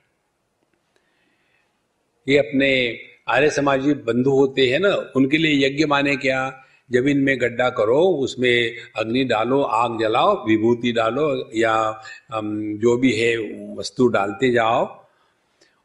[2.29, 6.65] ये अपने आर्य समाजी बंधु होते हैं ना, उनके लिए यज्ञ माने क्या?
[6.93, 12.03] ज़मीन में गड्ढा करो, उसमें अग्नि डालो, आग जलाओ, विभूति डालो, या
[12.35, 13.37] जो भी है,
[13.75, 14.87] वस्तु डालते जाओ,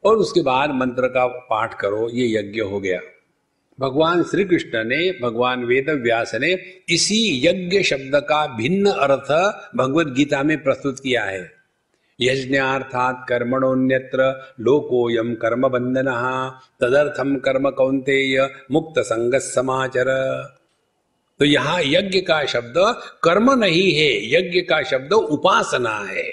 [0.03, 2.99] और उसके बाद मंत्र का पाठ करो, ये यज्ञ हो गया।
[3.79, 6.51] भगवान श्री कृष्ण ने, भगवान वेद व्यास ने
[6.89, 9.31] इसी यज्ञ शब्द का भिन्न अर्थ
[9.75, 11.51] भगवत गीता में प्रस्तुत किया है।
[12.21, 16.09] यज्ञार्थात कर्मणोन्यत्र लोकोयम कर्म बंधन
[16.81, 20.11] तदर्थम कर्म कौंतेय मुक्त संग समाचर।
[21.39, 22.73] तो यहाँ यज्ञ का शब्द
[23.23, 26.27] कर्म नहीं है, यज्ञ का शब्द उपासना है।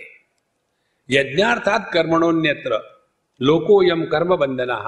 [1.08, 2.80] यज्ञार्थात कर्मणोन्यत्र
[3.40, 4.78] लोकोयम कर्म बंधना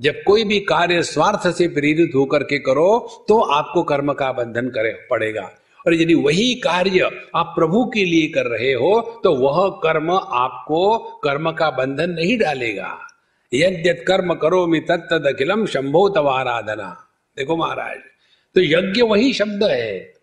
[0.00, 4.68] जब कोई भी कार्य स्वार्थ से प्रेरित होकर के करो तो आपको कर्म का बंधन
[4.68, 5.50] करे, पड़ेगा।
[5.86, 10.98] और यदि वही कार्य आप प्रभु के लिए कर रहे हो तो वह कर्म आपको
[11.24, 12.96] कर्म का बंधन नहीं डालेगा।
[13.52, 16.90] यद्यत कर्म करो मी तत्द अखिलम शंभो तवाराधना
[17.36, 17.98] देखो महाराज
[18.54, 20.14] तो यज्ञ वही शब्द है।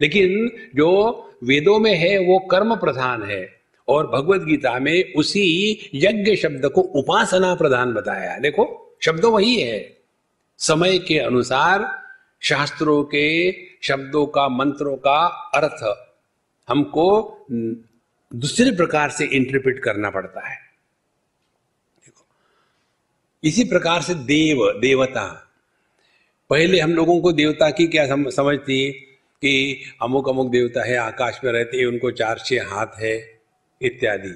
[0.00, 3.56] लेकिन जो वेदों में है, वो कर्म प्रधान है।
[3.88, 9.96] और भगवत गीता में उसी यज्ञ शब्द को उपासना प्रधान बताया देखो, शब्द वही है।
[10.58, 12.02] समय के अनुसार
[12.40, 13.52] शास्त्रों के
[13.82, 16.08] शब्दों का, मंत्रों का अर्थ
[16.68, 17.38] हमको
[18.34, 20.56] दूसरे प्रकार से इंटरप्रेट करना पड़ता है।
[21.98, 22.24] देखो,
[23.44, 25.45] इसी प्रकार से देव, देवता
[26.50, 28.90] पहले हम लोगों को देवता की क्या समझ थी
[29.42, 33.40] कि अमुक अमुक देवता है, आकाश में रहते हैं, उनको चार छह हाथ है,
[33.82, 34.34] इत्यादि।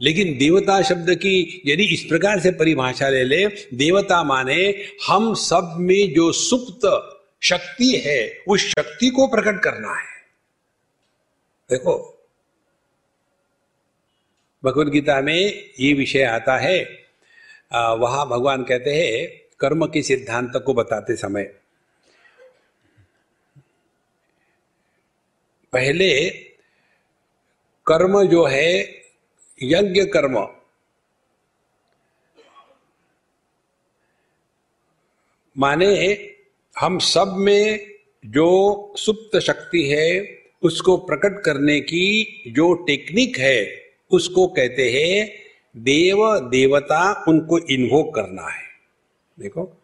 [0.00, 4.62] लेकिन देवता शब्द की यदि इस प्रकार से परिभाषा ले ले, देवता माने
[5.06, 6.86] हम सब में जो सुप्त
[7.42, 10.12] शक्ति है, उस शक्ति को प्रकट करना है।
[11.70, 11.94] देखो,
[14.64, 16.78] भगवत गीता में ये विषय आता है
[17.72, 21.42] वहाँ भगवान कहते हैं कर्म के सिद्धांत को बताते समय,
[25.72, 26.30] पहले
[27.86, 28.82] कर्म जो है,
[29.62, 30.38] यज्ञ कर्म,
[35.56, 36.12] माने
[36.76, 37.90] हम सब में
[38.24, 40.08] जो सुप्त शक्ति है,
[40.62, 43.66] उसको प्रकट करने की जो टेक्निक है,
[44.10, 45.28] उसको कहते हैं
[45.76, 46.18] देव
[46.50, 48.73] देवता उनको इन्वोक करना है।
[49.40, 49.82] देखो।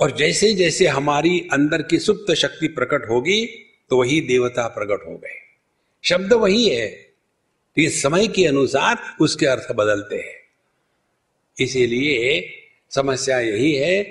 [0.00, 3.46] और जैसे जैसे हमारी अंदर की सुप्त शक्ति प्रकट होगी
[3.90, 5.38] तो वही देवता प्रकट हो गए।
[6.04, 10.40] शब्द वही है। तो समय के अनुसार उसके अर्थ बदलते हैं।
[11.60, 12.52] इसीलिए
[12.90, 14.02] समस्या यही है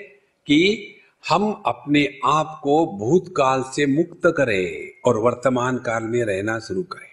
[0.48, 0.92] कि
[1.30, 7.10] हम अपने आप को भूतकाल से मुक्त करें और वर्तमान काल में रहना शुरू करें।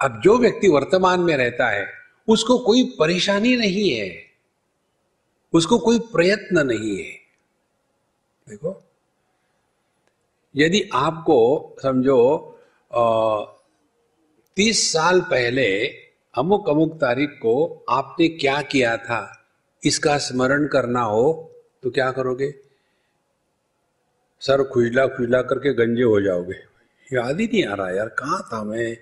[0.00, 2.01] अब जो व्यक्ति वर्तमान में रहता है
[2.32, 4.10] उसको कोई परेशानी नहीं है।
[5.52, 7.12] उसको कोई प्रयत्न नहीं है।
[8.46, 8.82] देखो,
[10.54, 11.38] यदि आपको
[11.82, 12.20] समझो
[14.56, 15.68] तीस साल पहले
[16.34, 19.22] अमुक अमुक तारीख को आपने क्या किया था,
[19.82, 21.24] इसका स्मरण करना हो
[21.82, 22.50] तो क्या करोगे?
[24.42, 26.54] सर खुजला खुजला करके गंजे हो जाओगे।
[27.08, 28.96] याद ही नहीं आ रहा, यार, कहाँ था मैं?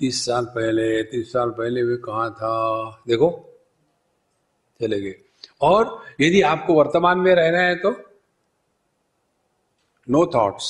[0.00, 2.54] तीस साल पहले, तीस साल पहले वे कहा था?
[3.08, 3.28] देखो,
[4.80, 5.14] चले गए।
[5.60, 7.90] और यदि आपको वर्तमान में रहना है तो
[10.08, 10.66] नो थॉट्स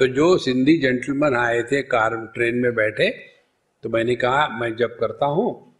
[0.00, 3.10] तो जो सिंधी जेंटलमैन आए थे, कार, ट्रेन में बैठे
[3.82, 5.74] तो मैंने कहा, मैं जब करता हूँ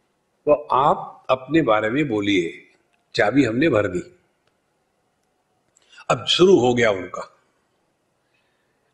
[0.46, 2.52] तो आप अपने बारे में बोलिए।
[3.14, 4.02] चाबी हमने भर दी।
[6.10, 7.37] अब शुरू हो गया उनका।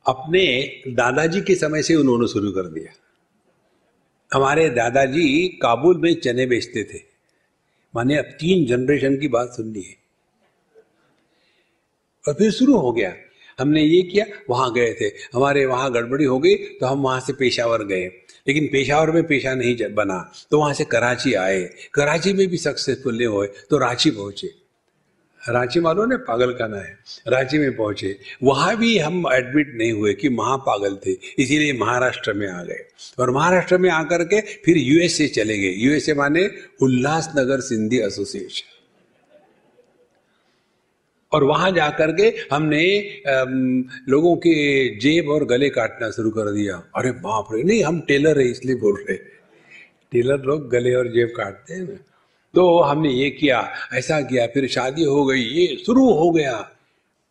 [0.07, 2.93] अपने दादाजी के समय से उन्होंने शुरू कर दिया।
[4.35, 7.03] हमारे दादाजी काबुल में चने बेचते थे।
[7.97, 9.97] माने अब तीन जनरेशन की बात सुननी है।
[12.29, 13.15] और फिर शुरू हो गया।
[13.59, 17.33] हमने ये किया, वहाँ गए थे। हमारे वहाँ गड़बड़ी हो गई तो हम वहाँ से
[17.33, 18.07] पेशावर गए।
[18.49, 23.17] लेकिन पेशावर में पेशा नहीं बना। तो वहाँ से कराची आए। कराची में भी सक्सेसफुल
[23.17, 24.64] नहीं हुए तो रांची पहुँचे।
[25.45, 30.13] रांची मालूम ने पागल खाना है। रांची में पहुँचे। वहाँ भी हम एडमिट नहीं हुए
[30.15, 32.85] कि महापागल थे, इसीलिए महाराष्ट्र में आ गए।
[33.19, 36.49] और महाराष्ट्र में आकर के फिर यूएसए चले गए। यूएसए माने
[36.83, 38.73] उल्लासनगर सिंधी एसोसिएशन
[41.33, 42.85] और वहाँ जाकर के हमने
[44.09, 44.55] लोगों के
[44.99, 48.77] जेब और गले काटना शुरू कर दिया। अरे बाप रे, नहीं, हम टेलर है, इसलिए
[48.77, 49.17] बोल रहे
[50.13, 52.01] टेलर लोग गले और जेब काटते हैं।
[52.55, 56.71] तो हमने ये किया, ऐसा किया, फिर शादी हो गई, ये शुरू हो गया।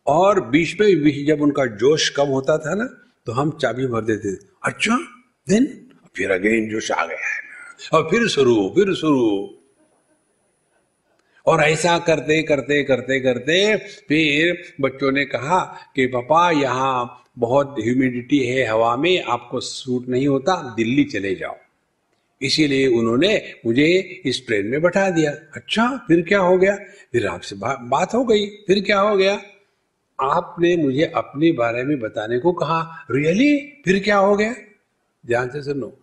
[0.06, 2.84] और बीच में बीच जब उनका जोश कम होता था ना
[3.26, 4.96] तो हम चाबी भर देते थे। अच्छा
[5.48, 7.40] देन फिर अगेन जोश आ गया है।
[7.92, 9.54] और फिर शुरू फिर शुरू।
[11.46, 18.38] और ऐसा करते करते करते करते फिर बच्चों ने कहा कि, पापा, यहाँ बहुत ह्यूमिडिटी
[18.38, 21.56] है हवा में, आपको सूट नहीं होता, दिल्ली चले जाओ।
[22.44, 26.76] इसीलिए उन्होंने मुझे इस ट्रेन में बैठा दिया। अच्छा फिर क्या हो गया?
[27.12, 29.42] फिर आपसे बा, बात हो गई। फिर क्या हो गया?
[30.20, 34.54] आपने मुझे अपने बारे में बताने को कहा। रियली फिर क्या हो गया?
[35.26, 35.98] ध्यान से सुनो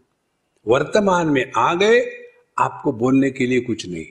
[0.68, 2.28] वर्तमान में आ गए
[2.60, 4.06] आपको बोलने के लिए कुछ नहीं।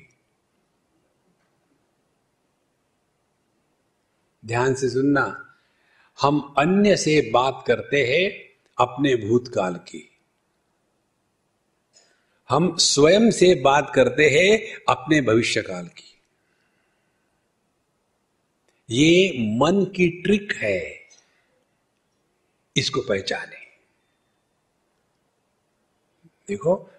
[4.46, 5.54] ध्यान से सुनना।
[6.20, 10.09] हम अन्य से बात करते हैं अपने भूतकाल की।
[12.50, 16.20] हम स्वयं से बात करते हैं अपने भविष्य काल की।
[18.90, 21.08] ये मन की ट्रिक है
[22.76, 23.56] इसको पहचाने।
[26.48, 26.90] देखो,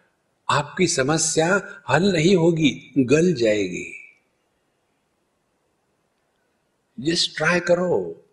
[0.49, 3.93] आपकी समस्या हल नहीं होगी, गल जाएगी।
[6.99, 8.25] जस्ट ट्राई करो।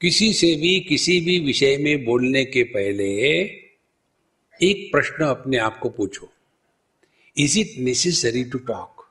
[0.00, 3.36] किसी से भी, किसी भी विषय में बोलने के पहले
[4.62, 6.32] एक प्रश्न अपने आप को पूछो।
[7.36, 9.10] Is it necessary to talk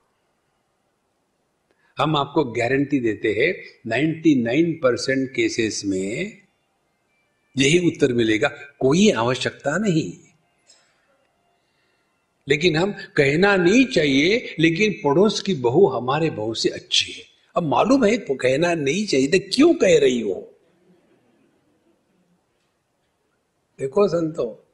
[1.98, 6.41] हम आपको गारंटी देते हैं 99 परसेंट केसेस में
[7.58, 8.48] यही उत्तर मिलेगा,
[8.80, 10.14] कोई आवश्यकता नहीं।
[12.50, 17.24] लेकिन हम कहना नहीं चाहिए, लेकिन पड़ोस की बहू हमारे बहू से अच्छी है।
[17.56, 20.56] अब मालूम है तो कहना नहीं चाहिए तो क्यों कह रही हो?
[23.80, 24.64] देखो संतो।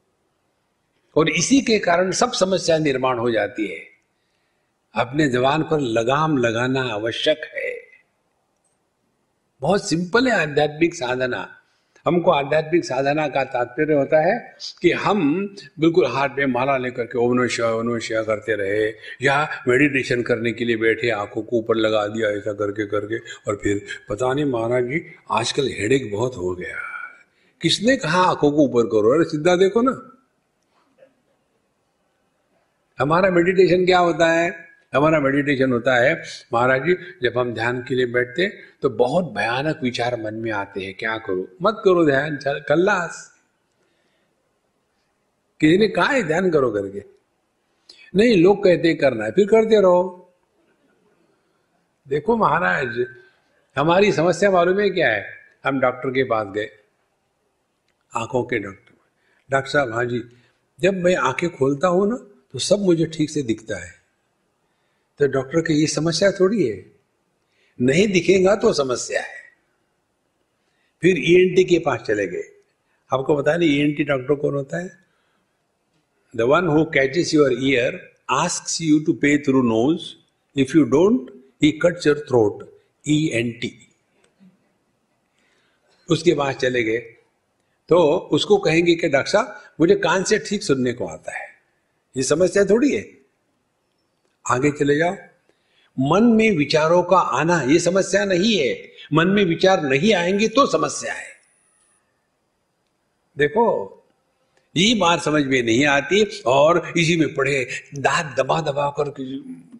[1.15, 3.79] और इसी के कारण सब समस्या निर्माण हो जाती है।
[4.95, 7.81] अपने जवान पर लगाम लगाना आवश्यक है।
[9.61, 11.57] बहुत सिंपल है आध्यात्मिक साधना।
[12.05, 17.17] हमको आध्यात्मिक साधना का तात्पर्य होता है कि हम बिल्कुल हाथ में माला लेकर के
[17.17, 18.93] ओमनुष्य ओमनुष्य करते रहे
[19.25, 23.55] या मेडिटेशन करने के लिए बैठे, आँखों को ऊपर लगा दिया, ऐसा करके करके और
[23.63, 26.77] फिर पता नहीं महाराज जी, आजकल हेडेक बहुत हो गया।
[27.61, 29.15] किसने कहा आँखों को ऊपर करो?
[29.15, 30.17] अरे सीधा देखो ना।
[33.01, 34.49] हमारा मेडिटेशन क्या होता है?
[34.93, 36.13] हमारा मेडिटेशन होता है,
[36.53, 38.47] महाराज जी, जब हम ध्यान के लिए बैठते
[38.81, 41.47] तो बहुत भयानक विचार मन में आते हैं, क्या करो?
[41.61, 42.37] मत करो ध्यान
[42.69, 43.27] कल्लास।
[45.61, 47.03] किसी ने कहा है, ध्यान करो करके।
[48.13, 50.33] नहीं, लोग कहते करना है, फिर करते रहो।
[52.07, 53.05] देखो महाराज,
[53.75, 55.25] हमारी समस्या मालूम है क्या है?
[55.65, 56.69] हम डॉक्टर के पास गए,
[58.11, 58.93] आँखों के डॉक्टर।
[59.49, 60.21] डॉक्टर साहब हाँ जी,
[60.79, 62.17] जब मैं आँखें खोलता हूँ ना
[62.53, 63.93] तो सब मुझे ठीक से दिखता है।
[65.19, 66.85] तो डॉक्टर की ये समस्या थोड़ी है।
[67.79, 69.39] नहीं दिखेगा तो समस्या है।
[71.03, 72.43] फिर ईएनटी e के पास चले गए।
[73.11, 74.89] आपको पता नहीं ईएनटी e डॉक्टर कौन होता है?
[76.33, 77.99] The one who catches your ear
[78.29, 80.01] ask you to pay through nose
[80.55, 81.31] if you don't
[81.63, 82.63] he cuts your throat
[83.05, 83.71] E N T
[86.09, 86.99] उसके पास चले गए।
[87.89, 87.97] तो
[88.31, 91.49] उसको कहेंगे कि डॉक्टर साहब, मुझे कान से ठीक सुनने को आता है।
[92.17, 93.17] ये समस्या थोड़ी है।
[94.49, 95.17] आगे चले जाओ।
[95.99, 100.67] मन में विचारों का आना ये समस्या नहीं है। मन में विचार नहीं आएँगे तो
[100.67, 101.31] समस्या है।
[103.37, 103.97] देखो,
[104.77, 109.09] ये बात समझ में नहीं आती और इसी में पढ़े, दांत दबा दबा कर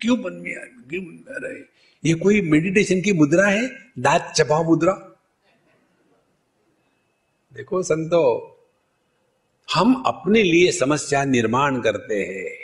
[0.02, 0.56] क्यों मन में
[0.90, 1.72] क्यों रहे
[2.06, 3.68] ये कोई मेडिटेशन की मुद्रा है?
[4.00, 4.92] दांत चबा मुद्रा।
[7.54, 8.51] देखो, संतो
[9.74, 12.58] हम अपने लिए समस्या निर्माण करते हैं।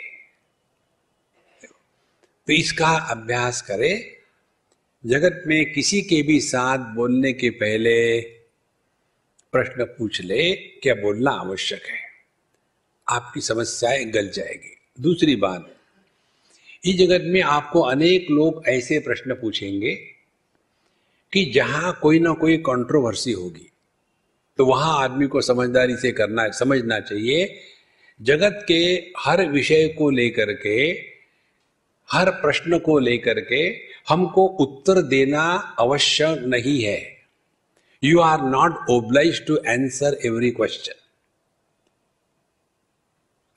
[2.46, 4.16] तो इसका अभ्यास करें।
[5.06, 8.20] जगत में किसी के भी साथ बोलने के पहले
[9.52, 12.00] प्रश्न पूछ ले, क्या बोलना आवश्यक है?
[13.08, 15.74] आपकी समस्याएँ गल जाएगी। दूसरी बात,
[16.84, 19.94] इस जगत में आपको अनेक लोग ऐसे प्रश्न पूछेंगे
[21.32, 23.70] कि जहाँ कोई ना कोई कंट्रोवर्सी होगी।
[24.58, 27.60] तो वहाँ आदमी को समझदारी से करना, समझना चाहिए।
[28.20, 28.80] जगत के
[29.18, 30.76] हर विषय को लेकर के,
[32.08, 33.62] हर प्रश्न को लेकर के
[34.08, 35.42] हमको उत्तर देना
[35.78, 37.00] अवश्य नहीं है।
[38.02, 40.94] You are not oblige to answer every question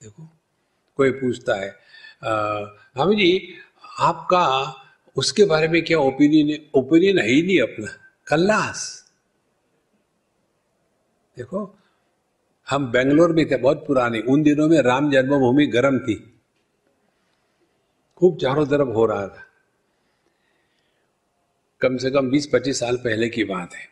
[0.01, 0.29] देखो,
[0.97, 1.69] कोई पूछता है
[2.97, 3.55] हम जी,
[3.99, 4.45] आपका,
[5.17, 7.87] उसके बारे में क्या ओपिनियन ओपिनियन है ही नहीं अपना?
[8.27, 9.00] कल्लास।
[11.41, 11.79] देखो,
[12.69, 16.41] हम बेंगलोर में थे, बहुत पुराने। उन दिनों में राम जन्मभूमि गर्म थी।
[18.17, 19.45] खूब चारों तरफ़ हो रहा था।
[21.81, 23.87] कम से कम 20-25 साल पहले की बात है।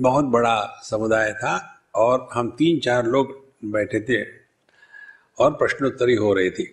[0.00, 4.24] बहुत बड़ा समुदाय था और हम तीन चार लोग बैठे थे
[5.38, 6.64] और प्रश्नोत्तरी हो रही थी।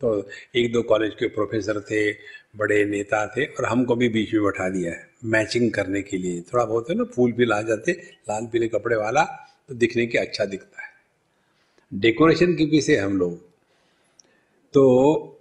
[0.00, 2.12] तो एक दो कॉलेज के प्रोफेसर थे
[2.56, 6.40] बड़े नेता थे और हमको भी बीच में बैठा दिया है। मैचिंग करने के लिए।
[6.40, 7.92] थोड़ा बहुत है ना, फूल भी ला जाते,
[8.30, 9.22] लाल पीले कपड़े वाला
[9.68, 10.88] तो दिखने के अच्छा दिखता है।
[11.94, 13.38] डेकोरेशन के पीछे हम लोग।
[14.72, 15.40] तो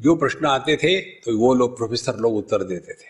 [0.00, 3.06] जो प्रश्न आते थे तो वो लोग प्रोफेसर लोग उत्तर देते थे।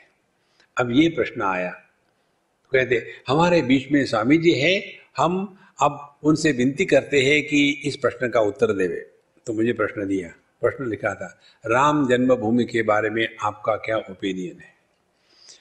[0.76, 4.82] अब ये प्रश्न आया। तो कहते, हमारे बीच में स्वामी जी हैं,
[5.16, 9.06] हम अब उनसे विनती करते हैं कि इस प्रश्न का उत्तर देवे।
[9.46, 10.32] तो मुझे प्रश्न दिया।
[10.62, 11.26] प्रश्न लिखा था,
[11.64, 14.76] राम जन्मभूमि के बारे में आपका क्या ओपिनियन है?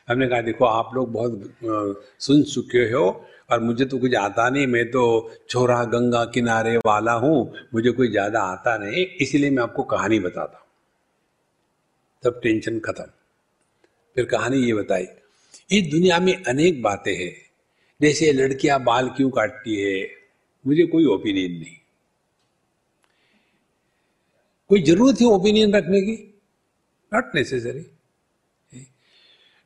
[0.08, 3.04] हमने कहा, देखो, आप लोग बहुत सुन चुके हो
[3.52, 5.04] और मुझे तो कुछ आता नहीं, मैं तो
[5.50, 10.58] छोरा गंगा किनारे वाला हूँ, मुझे कोई ज़्यादा आता नहीं, इसीलिए मैं आपको कहानी बताता
[10.58, 10.66] हूँ।
[12.24, 13.06] तब टेंशन खत्म।
[14.16, 15.08] फिर कहानी ये बताई,
[15.72, 17.34] इस दुनिया में अनेक बातें हैं,
[18.02, 20.08] जैसे लड़कियाँ बाल क्यों काटती है?
[20.66, 21.76] मुझे कोई ओपिनियन नहीं।
[24.70, 26.42] कोई ज़रूरत है ओपिनियन रखने की?
[27.14, 27.86] नॉट नेसेसरी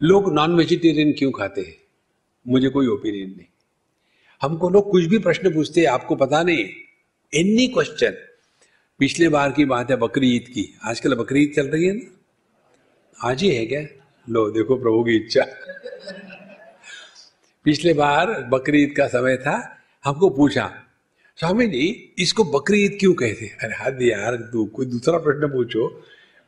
[0.02, 1.78] लोग नॉन वेजिटेरियन क्यों खाते हैं?
[2.48, 3.48] मुझे कोई ओपिनियन नहीं।
[4.42, 6.66] हमको लोग कुछ भी प्रश्न पूछते हैं, आपको पता नहीं।
[7.34, 8.16] एनी क्वेश्चन
[9.00, 13.30] पिछले बार की बात है बकरी ईद की। आजकल बकरी ईद चल रही है ना?
[13.30, 13.82] आज ही है क्या?
[14.30, 15.46] लो, देखो प्रभु की इच्छा।
[17.64, 20.91] पिछले बार बकरी ईद का समय था, हमको पूछा
[21.42, 26.04] स्वामी जी, इसको बकरी ईद क्यों कहते अरे हद यार, तू कोई दूसरा प्रश्न पूछो।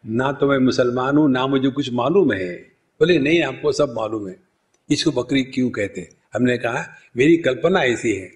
[0.05, 2.55] ना तो मैं मुसलमान हूँ, ना मुझे कुछ मालूम है।
[2.99, 4.35] बोले, नहीं, आपको सब मालूम है।
[4.89, 8.31] इसको बकरी क्यों कहते हमने कहा, मेरी कल्पना ऐसी है।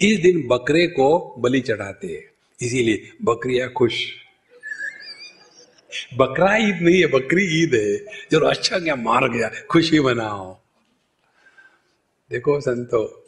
[0.00, 2.24] इस दिन बकरे को बलि चढ़ाते हैं।
[2.62, 4.04] इसीलिए बकरिया खुश।
[6.16, 7.96] बकरा ईद नहीं है, बकरी ईद है।
[8.32, 10.58] जो अच्छा क्या, मार गया, खुशी मनाओ।
[12.30, 13.19] देखो, संतो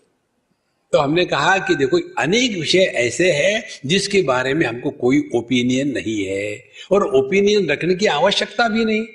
[0.92, 5.88] तो हमने कहा कि देखो, अनेक विषय ऐसे हैं जिसके बारे में हमको कोई ओपिनियन
[5.88, 9.06] नहीं है। और ओपिनियन रखने की आवश्यकता भी नहीं।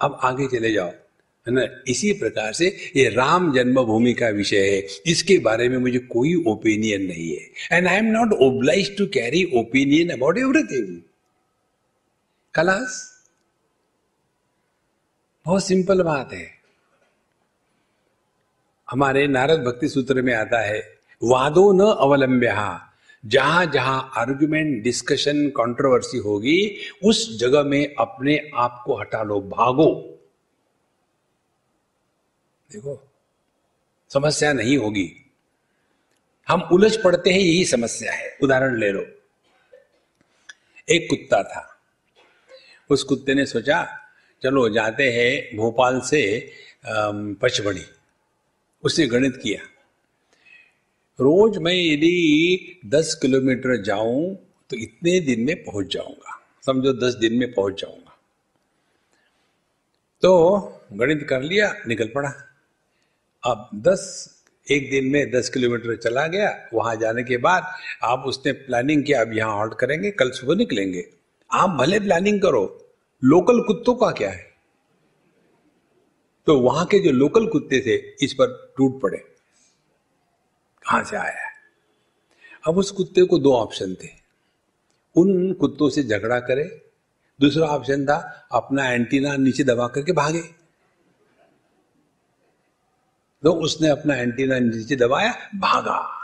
[0.00, 0.90] अब आगे चले जाओ।
[1.48, 1.66] है ना?
[1.88, 7.02] इसी प्रकार से ये राम जन्मभूमि का विषय है इसके बारे में मुझे कोई ओपिनियन
[7.02, 11.02] नहीं है। And I am not oblige to carry opinion about everything
[12.54, 13.12] class
[15.46, 16.61] बहुत सिंपल बात है।
[18.92, 22.78] हमारे नारद भक्ति सूत्र में आता है, वादो न अवलंब्य
[23.26, 30.18] जहाँ जहाँ आर्ग्यूमेंट डिस्कशन कंट्रोवर्सी होगी, उस जगह में अपने आप को हटा लो, भागो।
[32.72, 33.08] देखो,
[34.08, 35.12] समस्या नहीं होगी।
[36.48, 39.06] हम उलझ पड़ते हैं, यही समस्या है। उदाहरण ले लो।
[40.90, 41.78] एक कुत्ता था।
[42.90, 43.98] उस कुत्ते ने सोचा,
[44.42, 46.52] चलो जाते हैं भोपाल से
[47.42, 47.84] पचमढ़ी।
[48.84, 49.60] उसने गणित किया।
[51.18, 54.34] रोज मैं यदि दस किलोमीटर जाऊँ
[54.70, 58.16] तो इतने दिन में पहुँच जाऊँगा। समझो दस दिन में पहुँच जाऊँगा।
[60.22, 62.28] तो गणित कर लिया, निकल पड़ा।
[63.42, 64.28] अब दस,
[64.66, 67.72] एक दिन में दस किलोमीटर चला गया। वहाँ जाने के बाद
[68.02, 71.04] आप उसने प्लानिंग किया, अब यहाँ हॉल्ट करेंगे, कल सुबह निकलेंगे।
[71.50, 72.64] आप भले प्लानिंग करो
[73.22, 74.51] लोकल कुत्तों का क्या है?
[76.46, 79.18] तो वहाँ के जो लोकल कुत्ते थे, इस पर टूट पड़े।
[80.82, 81.50] कहाँ से आया?
[82.66, 84.08] अब उस कुत्ते को दो ऑप्शन थे।
[85.16, 86.86] उन कुत्तों से झगड़ा करे,
[87.40, 90.42] दूसरा ऑप्शन था अपना एंटीना नीचे दबा करके भागे।
[93.42, 96.18] तो उसने अपना एंटीना नीचे दबाया, भागा।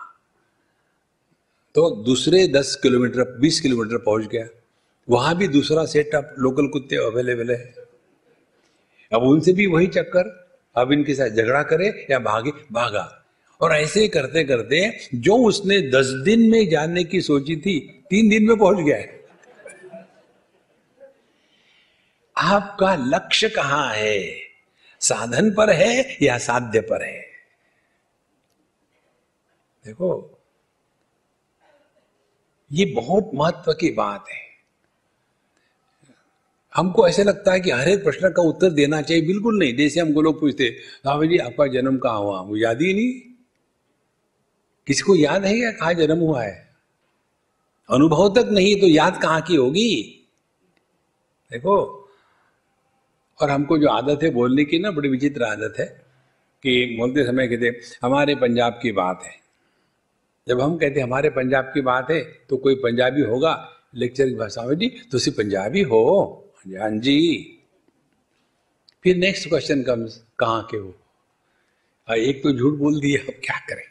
[1.75, 4.47] तो दूसरे दस किलोमीटर, बीस किलोमीटर पहुँच गया।
[5.11, 7.88] वहाँ भी दूसरा सेटअप लोकल कुत्ते अवेलेबल है।
[9.13, 13.25] अब उनसे भी वही चक्कर, अब इनके साथ झगड़ा करे या भागे, भागा।
[13.61, 18.45] और ऐसे करते करते जो उसने दस दिन में जाने की सोची थी, तीन दिन
[18.45, 19.19] में पहुँच गया है।
[22.39, 24.39] आपका लक्ष्य कहाँ है?
[25.01, 27.27] साधन पर है या साध्य पर है?
[29.85, 30.39] देखो,
[32.73, 34.47] ये बहुत महत्व की बात है।
[36.75, 40.01] हमको ऐसे लगता है कि हर एक प्रश्न का उत्तर देना चाहिए। बिल्कुल नहीं। जैसे
[40.01, 40.69] हमको लोग पूछते
[41.07, 42.41] राम जी, आपका जन्म कहाँ हुआ?
[42.41, 43.12] वो याद ही नहीं।
[44.87, 46.69] किसी को याद है या कहा जन्म हुआ है?
[47.91, 50.14] अनुभव तक नहीं तो याद कहाँ की होगी?
[51.51, 51.77] देखो,
[53.41, 55.87] और हमको जो आदत है बोलने की ना, बड़ी विचित्र आदत है
[56.62, 59.35] कि बोलते समय कहते, हमारे पंजाब की बात है।
[60.49, 64.62] जब हम कहते, हमारे पंजाब की बात है तो कोई पंजाबी होगा, लेक्चर की भाषा
[64.62, 66.45] में, जी तो सिर्फ़ पंजाबी हो।
[66.77, 67.19] हाँ जी।
[69.03, 70.95] फिर नेक्स्ट क्वेश्चन कम्स कहाँ के हो?
[72.09, 73.83] हाँ, एक तो झूठ बोल दिए अब क्या करें?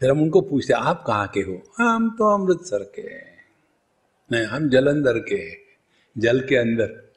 [0.00, 1.62] फिर हम उनको पूछते आप कहाँ के हो?
[1.78, 3.16] हम तो अमृतसर के
[4.30, 5.58] नहीं हम जलंधर के
[6.18, 7.12] जल के अंदर।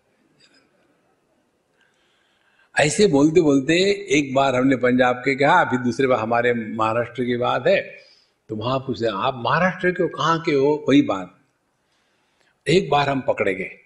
[2.79, 3.73] ऐसे बोलते बोलते
[4.17, 7.81] एक बार हमने पंजाब के कहा फिर दूसरे बार हमारे महाराष्ट्र की बात है
[8.49, 10.85] तो वहाँ पूछते आप महाराष्ट्र के हो कहाँ के हो?
[10.89, 11.39] वही बात।
[12.67, 13.84] एक बार हम पकड़े गए।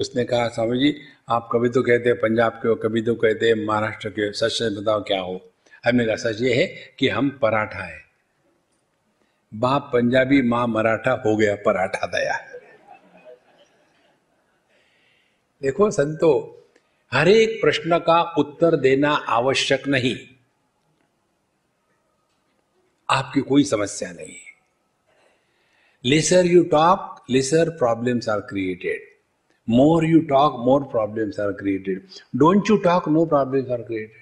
[0.00, 4.10] उसने कहा, स्वामी जी, आप कभी तो कहते पंजाब के हो, कभी तो कहते महाराष्ट्र
[4.10, 5.50] के हो, सच सच बताओ क्या हो?
[5.86, 6.66] हमने कहा, सच ये है
[6.98, 8.02] कि हम पराठा है।
[9.54, 12.38] बाप पंजाबी, माँ मराठा, हो गया पराठा दया
[15.62, 16.32] देखो संतो,
[17.12, 20.16] हर एक प्रश्न का उत्तर देना आवश्यक नहीं।
[23.10, 24.36] आपकी कोई समस्या नहीं।
[26.04, 29.13] Lesser you talk lesser problems are created
[29.68, 32.02] more you talk, more problems are created.
[32.36, 34.20] Don't you talk, no problems are created.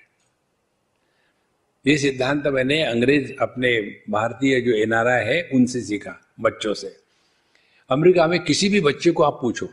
[1.85, 3.71] ये सिद्धांत मैंने अंग्रेज़ अपने
[4.11, 6.97] भारतीय जो एनआरआई है, उनसे सीखा, बच्चों से।
[7.91, 9.67] अमेरिका में किसी भी बच्चे को आप पूछो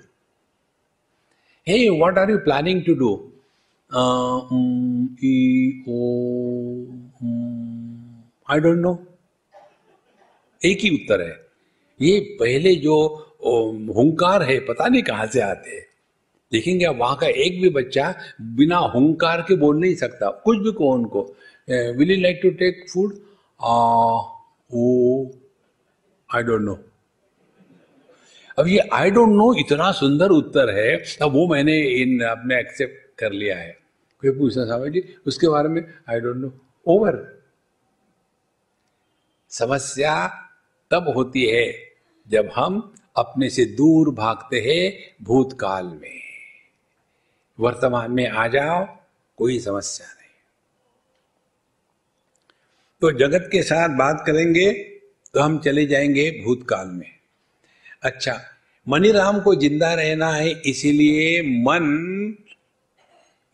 [1.68, 3.12] hey what are you planning to do
[8.52, 8.94] I don't know
[10.62, 11.36] एक ही उत्तर है।
[12.00, 12.96] ये पहले जो
[13.42, 15.86] हुंकार है, पता नहीं कहाँ से आते हैं।
[16.52, 20.72] देखेंगे आप, वहाँ का एक भी बच्चा बिना हुंकार के बोल नहीं सकता। कुछ भी
[20.72, 21.22] को उनको।
[21.68, 23.14] Will you like to take food
[24.70, 25.26] oh
[26.30, 26.78] I don't know
[28.58, 33.20] अब ये आई डोंट नो इतना सुंदर उत्तर है, अब वो मैंने इन अपने एक्सेप्ट
[33.20, 33.72] कर लिया है।
[34.24, 35.04] कोई पूछना साहब जी?
[35.28, 36.52] उसके बारे में आई डोंट नो
[36.86, 37.18] ओवर
[39.52, 40.16] समस्या
[40.92, 41.66] तब होती है
[42.28, 42.82] जब हम
[43.20, 46.20] अपने से दूर भागते हैं भूतकाल में।
[47.60, 48.86] वर्तमान में आ जाओ,
[49.38, 50.16] कोई समस्या नहीं।
[53.02, 54.72] तो जगत के साथ बात करेंगे
[55.34, 57.12] तो हम चले जाएँगे भूतकाल में।
[58.04, 58.40] अच्छा
[58.88, 62.36] मनीराम को ज़िंदा रहना है, इसीलिए मन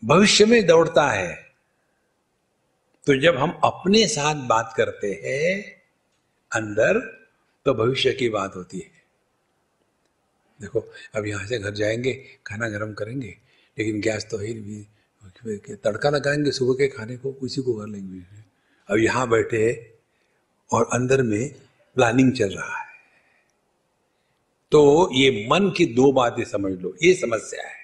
[0.04, 1.34] भविष्य में दौड़ता है।
[3.06, 5.62] तो जब हम अपने साथ बात करते हैं,
[6.52, 6.98] अंदर
[7.66, 8.95] तो भविष्य की बात होती है।
[10.60, 10.80] देखो,
[11.16, 12.12] अब यहाँ से घर जाएँगे,
[12.46, 13.38] खाना गर्म करेंगे,
[13.78, 14.86] लेकिन गैस तो है भी
[15.74, 18.20] तड़का लगाएँगे सुबह के खाने को, उसी को कर लेंगे।
[18.90, 19.94] अब यहाँ बैठे
[20.72, 21.54] और अंदर में
[21.94, 22.86] प्लानिंग चल रहा है।
[24.72, 27.76] तो ये मन की दो बातें समझ लो, ये समस्या है।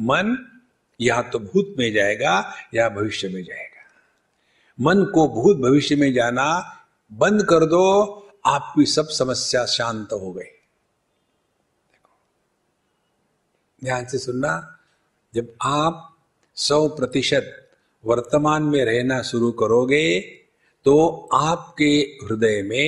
[0.00, 0.50] मन
[1.00, 3.74] या तो भूत में जाएगा या भविष्य में जाएगा।
[4.80, 6.78] मन को भूत भविष्य में जाना,
[7.12, 8.02] बंद कर दो,
[8.46, 10.53] आपकी सब समस्या शांत हो गई।
[13.84, 14.78] ध्यान से सुनना।
[15.34, 16.16] जब आप
[16.56, 17.70] सौ प्रतिशत
[18.04, 20.20] वर्तमान में रहना शुरू करोगे
[20.86, 20.94] तो
[21.32, 21.90] आपके
[22.22, 22.86] हृदय में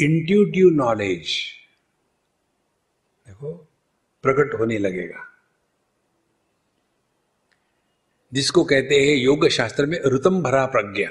[0.00, 1.36] इंट्यूटिव नॉलेज
[3.26, 3.52] देखो,
[4.24, 5.22] प्रकट होने लगेगा।
[8.32, 11.10] जिसको कहते हैं योग शास्त्र में ऋतम भरा प्रज्ञा।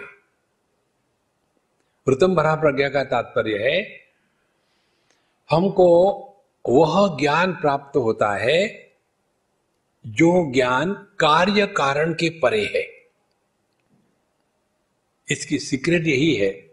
[2.08, 3.82] ऋतम भरा प्रज्ञा का तात्पर्य है,
[5.50, 5.90] हमको
[6.66, 8.85] वह ज्ञान प्राप्त होता है
[10.06, 12.96] जो ज्ञान कार्य कारण के परे है।
[15.32, 16.72] इसकी सीक्रेट यही है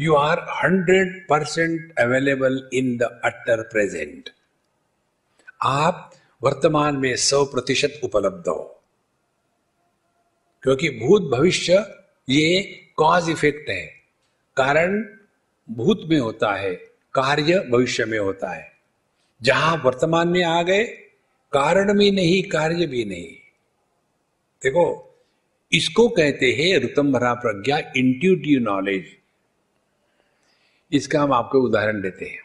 [0.00, 4.30] you are hundred percent available in the utter present
[5.62, 8.82] आप वर्तमान में सौ प्रतिशत उपलब्ध हो।
[10.62, 11.98] क्योंकि भूत भविष्य
[12.28, 12.62] ये
[12.96, 13.86] कॉज इफ़ेक्ट है।
[14.56, 15.04] कारण
[15.70, 16.74] भूत में होता है,
[17.14, 18.72] कार्य भविष्य में होता है।
[19.42, 21.01] जहाँ वर्तमान में आ गए
[21.52, 23.34] कारण भी नहीं, कार्य भी नहीं।
[24.62, 25.14] देखो,
[25.72, 29.04] इसको कहते हैं ऋतंभरा प्रज्ञा इंट्यूटिव नॉलेज
[30.92, 32.40] इसका हम आपको उदाहरण देते हैं।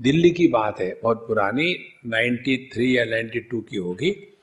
[0.00, 4.38] दिल्ली की बात है, बहुत पुरानी 93 या 92 की होगी।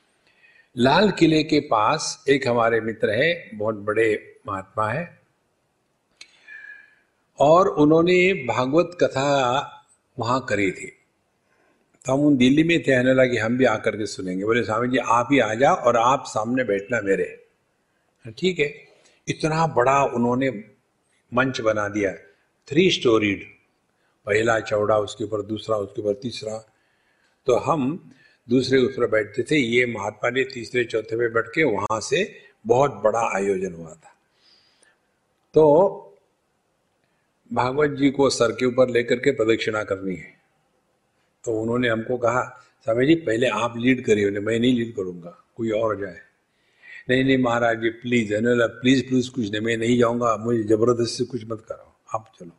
[0.78, 5.20] लाल किले के पास एक हमारे मित्र है, बहुत बड़े महात्मा है।
[7.38, 9.64] और उन्होंने भागवत कथा
[10.18, 10.99] वहाँ करी थी।
[12.10, 14.88] तो हम उन दिल्ली में थे, आने लगे, हम भी आकर के सुनेंगे। बोले, स्वामी
[14.88, 17.44] जी, आप ही आ जाओ और आप सामने बैठना मेरे।
[18.38, 18.74] ठीक है।
[19.28, 20.50] इतना बड़ा उन्होंने
[21.34, 22.12] मंच बना दिया।
[22.68, 23.44] थ्री स्टोरीड
[24.26, 26.72] पहला, चौड़ा, उसके ऊपर दूसरा, उसके ऊपर तीसरा।
[27.46, 28.12] तो हम
[28.48, 32.38] दूसरे उस पर बैठते थे। ये महात्मा ने तीसरे, चौथे पे बैठ के वहाँ से
[32.66, 34.16] बहुत बड़ा आयोजन हुआ था।
[35.54, 36.18] तो
[37.52, 40.39] भागवत जी को सर के ऊपर लेकर के प्रदक्षिणा करनी है।
[41.44, 42.42] तो उन्होंने हमको कहा
[42.86, 46.18] स्वामी जी, पहले आप लीड करिए उन्हें, मैं नहीं लीड करूँगा, कोई और जाए।
[47.10, 48.32] नहीं नहीं Maharaj ji please
[48.80, 52.56] please please कुछ नहीं, मैं नहीं जाऊँगा, मुझे ज़बरदस्ती कुछ मत करो आप चलो।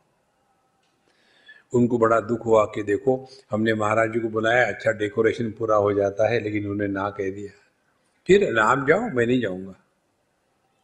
[1.72, 3.16] उनको बड़ा दुख हुआ कि देखो,
[3.50, 7.30] हमने महाराज जी को बुलाया अच्छा डेकोरेशन पूरा हो जाता है, लेकिन उन्होंने ना कह
[7.30, 7.52] दिया।
[8.28, 9.74] फिर आप जाओ, मैं नहीं जाऊँगा।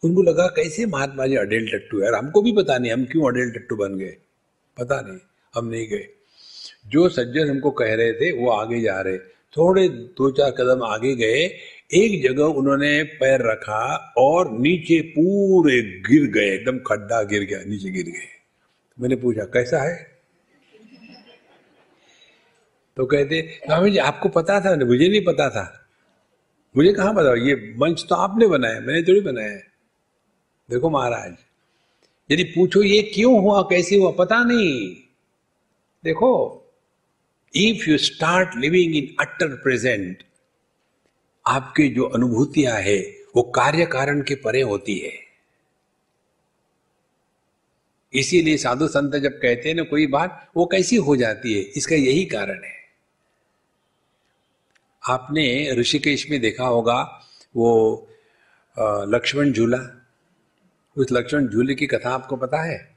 [0.02, 3.50] उनको लगा, कैसे महात्मा जी अडेल टट्टू यार, हमको भी पता नहीं, हम क्यों अडेल
[3.50, 4.16] टट्टू बन गए?
[4.76, 5.18] पता नहीं,
[5.54, 6.08] हम नहीं गए।
[6.88, 9.18] जो सज्जन हमको कह रहे थे, वो आगे जा रहे।
[9.56, 11.44] थोड़े दो चार कदम आगे गए,
[11.94, 17.90] एक जगह उन्होंने पैर रखा और नीचे पूरे गिर गए, एकदम खड्डा गिर गया, नीचे
[17.90, 18.28] गिर गए।
[18.98, 19.96] मैंने पूछा, कैसा है?
[22.96, 24.76] तो कहते, स्वामी जी, आपको पता था?
[24.76, 25.74] मुझे नहीं पता था।
[26.76, 29.56] मुझे कहा पता ये मंच तो आपने बनाया, मैंने थोड़ी बनाया
[30.68, 31.34] देखो महाराज,
[32.30, 34.96] यदि पूछो ये क्यों हुआ, कैसे हुआ, पता नहीं।
[36.04, 36.57] देखो
[37.54, 40.22] if you start living in utter present
[41.46, 42.98] आपकी जो अनुभूतियाँ है,
[43.36, 45.12] वो कार्य कारण के परे होती है।
[48.12, 51.60] इसीलिए साधु संत जब कहते हैं ना, कोई बात, वो कैसी हो जाती है?
[51.60, 52.76] इसका यही कारण है।
[55.08, 57.26] आपने ऋषिकेश में देखा होगा,
[57.56, 58.08] वो
[58.78, 59.78] लक्ष्मण झूला।
[60.96, 62.96] उस लक्ष्मण झूले की कथा आपको पता है?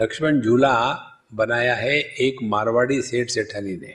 [0.00, 3.94] लक्ष्मण झूला बनाया है एक मारवाड़ी सेठ सेठानी ने।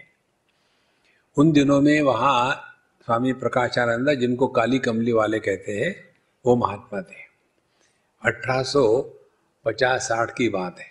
[1.38, 2.56] उन दिनों में वहाँ
[3.06, 6.10] स्वामी प्रकाशानंद जिनको काली कमली वाले कहते हैं,
[6.46, 7.26] वो महात्मा थे।
[8.26, 9.02] अठारह सौ
[9.66, 10.86] पचास साठ की बात है।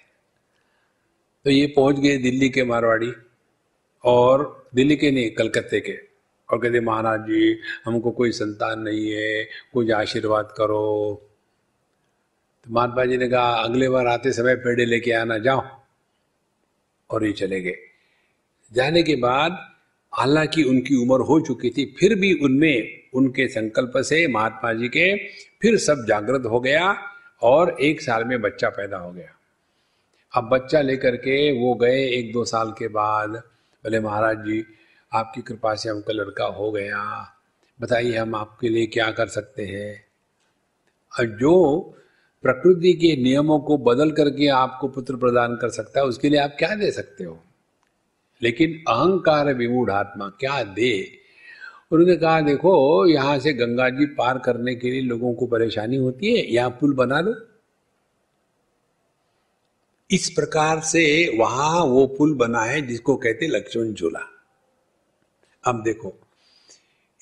[1.44, 3.12] तो ये पहुँच गए दिल्ली के मारवाड़ी
[4.04, 5.98] और दिल्ली के नहीं, कलकत्ते के।
[6.52, 11.22] और कहते, महाराज जी, हमको कोई संतान नहीं है, कुछ आशीर्वाद करो।
[12.64, 15.83] तो महात्मा जी ने कहा, अगले बार आते समय पेड़े लेके आना, जाओ।
[17.14, 17.76] और ये चले गए।
[18.72, 19.72] जाने के बाद
[20.12, 25.16] हालाँकि उनकी उम्र हो चुकी थी, फिर भी उनमें उनके संकल्प से महात्मा जी के
[25.62, 26.98] फिर सब जागृत हो गया
[27.42, 29.30] और एक साल में बच्चा पैदा हो गया।
[30.32, 33.30] अब बच्चा लेकर के वो गए एक दो साल के बाद,
[33.84, 34.64] बोले, महाराज जी,
[35.12, 37.32] आपकी कृपा से हमका लड़का हो गया।
[37.80, 40.04] बताइए हम आपके लिए क्या कर सकते हैं?
[41.20, 41.54] और जो
[42.44, 46.56] प्रकृति के नियमों को बदल करके आपको पुत्र प्रदान कर सकता है, उसके लिए आप
[46.58, 47.40] क्या दे सकते हो?
[48.42, 51.18] लेकिन अहंकार विमूढ़ आत्मा क्या दे?
[51.92, 56.34] उन्होंने कहा, देखो, यहाँ से गंगा जी पार करने के लिए लोगों को परेशानी होती
[56.34, 57.34] है, यहाँ पुल बना लो
[60.10, 64.20] इस प्रकार से वहाँ वो पुल बना है, जिसको कहते लक्ष्मण झूला।
[65.64, 66.14] अब देखो,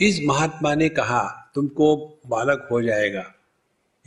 [0.01, 3.35] इस महात्मा ने कहा, तुमको बालक हो जाएगा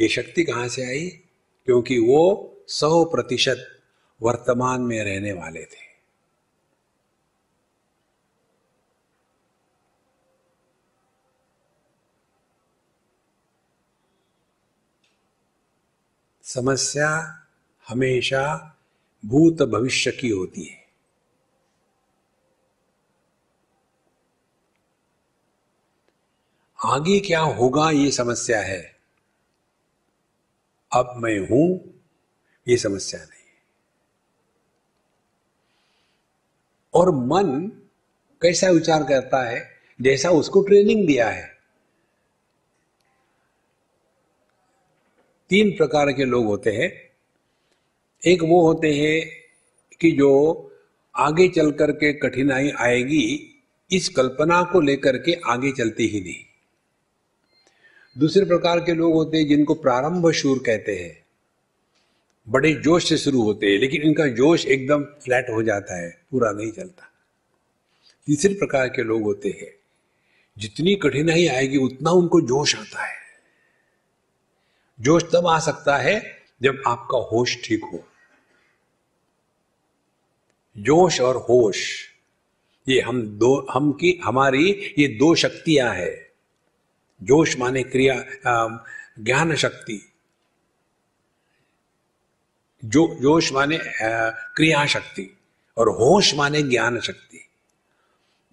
[0.01, 1.07] ये शक्ति कहाँ से आई?
[1.65, 3.81] क्योंकि वो सौ प्रतिशत
[4.21, 5.85] वर्तमान में रहने वाले थे।
[16.43, 17.41] समस्या
[17.87, 18.77] हमेशा
[19.25, 20.85] भूत भविष्य की होती है।
[26.85, 28.94] आगे क्या होगा ये समस्या है?
[30.95, 31.93] अब मैं हूँ,
[32.67, 33.43] ये समस्या नहीं
[36.93, 37.71] और मन
[38.41, 39.69] कैसा विचार करता है,
[40.01, 41.55] जैसा उसको ट्रेनिंग दिया है।
[45.49, 46.91] तीन प्रकार के लोग होते हैं।
[48.27, 49.31] एक वो होते हैं
[50.01, 50.31] कि जो
[51.15, 53.55] आगे चल कर के कठिनाई आएगी,
[53.91, 56.44] इस कल्पना को लेकर के आगे चलते ही नहीं।
[58.17, 61.25] दूसरे प्रकार के लोग होते हैं जिनको प्रारंभ शूर कहते हैं।
[62.49, 66.51] बड़े जोश से शुरू होते हैं, लेकिन इनका जोश एकदम फ्लैट हो जाता है, पूरा
[66.51, 67.11] नहीं चलता।
[68.27, 69.75] तीसरे प्रकार के लोग होते हैं,
[70.57, 73.15] जितनी कठिनाई आएगी उतना उनको जोश आता है।
[75.01, 78.03] जोश तब आ सकता है जब आपका होश ठीक हो।
[80.77, 82.07] जोश और होश,
[82.89, 86.24] ये हम दो, हम की, हमारी ये दो शक्तियाँ है।
[87.25, 88.25] जोश माने क्रिया
[89.19, 90.11] ज्ञान शक्ति।
[92.85, 93.79] जो, जोश माने
[94.55, 95.37] क्रिया शक्ति
[95.77, 97.47] और होश माने ज्ञान शक्ति।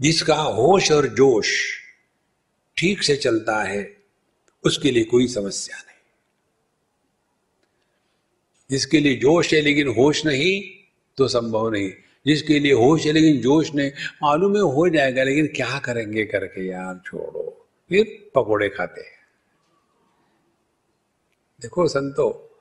[0.00, 1.78] जिसका होश और जोश
[2.76, 3.96] ठीक से चलता है,
[4.64, 5.96] उसके लिए कोई समस्या नहीं।
[8.70, 10.62] जिसके लिए जोश है लेकिन होश नहीं
[11.16, 11.92] तो संभव नहीं।
[12.26, 13.90] जिसके लिए होश है लेकिन जोश नहीं,
[14.22, 17.61] मालूम है हो जाएगा, लेकिन क्या करेंगे करके यार, छोड़ो।
[17.92, 19.20] फिर पकोड़े खाते हैं।
[21.62, 22.58] देखो संतो,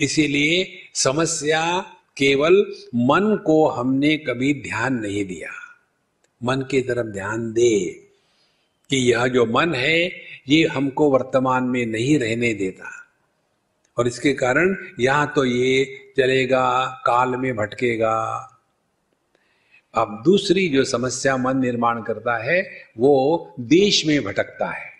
[0.00, 1.80] इसीलिए समस्या
[2.16, 5.50] केवल मन को हमने कभी ध्यान नहीं दिया।
[6.42, 7.88] मन की तरफ़ ध्यान दे
[8.90, 10.10] कि यह जो मन है,
[10.48, 12.90] ये हमको वर्तमान में नहीं रहने देता।
[13.98, 15.84] और इसके कारण यहाँ तो ये
[16.16, 18.49] चलेगा, काल में भटकेगा
[19.94, 24.90] अब दूसरी जो समस्या मन निर्माण करता है, वो देश में भटकता है।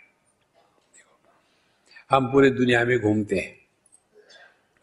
[2.10, 3.60] हम पूरे दुनिया में घूमते हैं।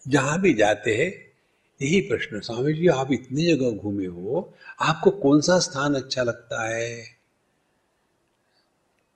[0.08, 1.32] जहाँ भी जाते हैं,
[1.82, 6.76] यही प्रश्न, स्वामी जी, आप इतनी जगह घूमे हो, आपको कौन सा स्थान अच्छा लगता
[6.76, 7.04] है?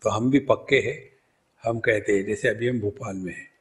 [0.02, 1.10] तो हम भी पक्के हैं।
[1.64, 3.52] हम कहते हैं, जैसे अभी हम भोपाल में हैं।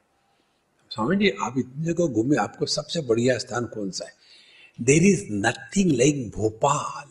[0.90, 4.12] स्वामी जी, आप इतनी जगह घूमे, आपको सबसे बढ़िया स्थान कौन सा है?
[4.80, 7.09] There is nothing like Bhopal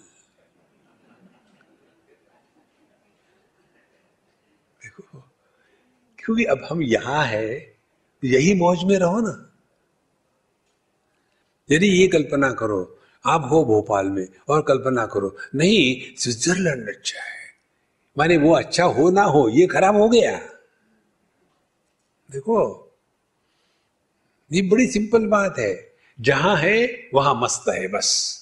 [6.26, 7.78] क्योंकि अब हम यहाँ है,
[8.24, 9.46] यही मौज में रहो ना।
[11.72, 17.40] यदि ये कल्पना करो, आप हो भोपाल में और कल्पना करो, नहीं, स्विट्जरलैंड अच्छा है।
[18.18, 20.38] माने वो अच्छा हो ना हो, ये खराब हो गया।
[22.32, 22.86] देखो,
[24.54, 28.40] ये बड़ी सिंपल बात है। जहाँ है, वहाँ मस्त है बस।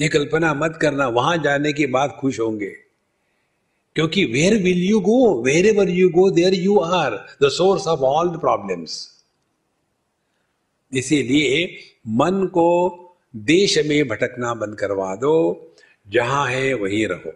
[0.00, 2.83] ये कल्पना मत करना, वहाँ जाने के बाद खुश होंगे।
[3.94, 7.10] क्योंकि where will you go wherever you go there you are
[7.42, 9.14] the source of all the problems
[10.92, 11.78] इसीलिए
[12.08, 13.00] मन को
[13.36, 15.70] देश में भटकना बंद करवा दो।
[16.08, 17.32] जहाँ है वहीं रहो।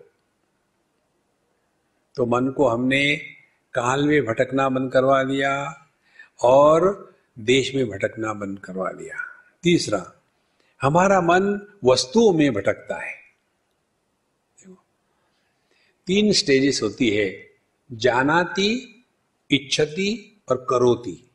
[2.14, 3.16] तो मन को हमने
[3.74, 5.80] काल में भटकना बंद करवा दिया
[6.42, 9.14] और देश में भटकना बंद करवा दिया।
[9.62, 10.12] तीसरा,
[10.82, 13.17] हमारा मन वस्तुओं में भटकता है।
[16.08, 17.50] तीन स्टेजेस होती है,
[17.92, 19.04] जानाती,
[19.50, 21.30] इच्छति और करोती।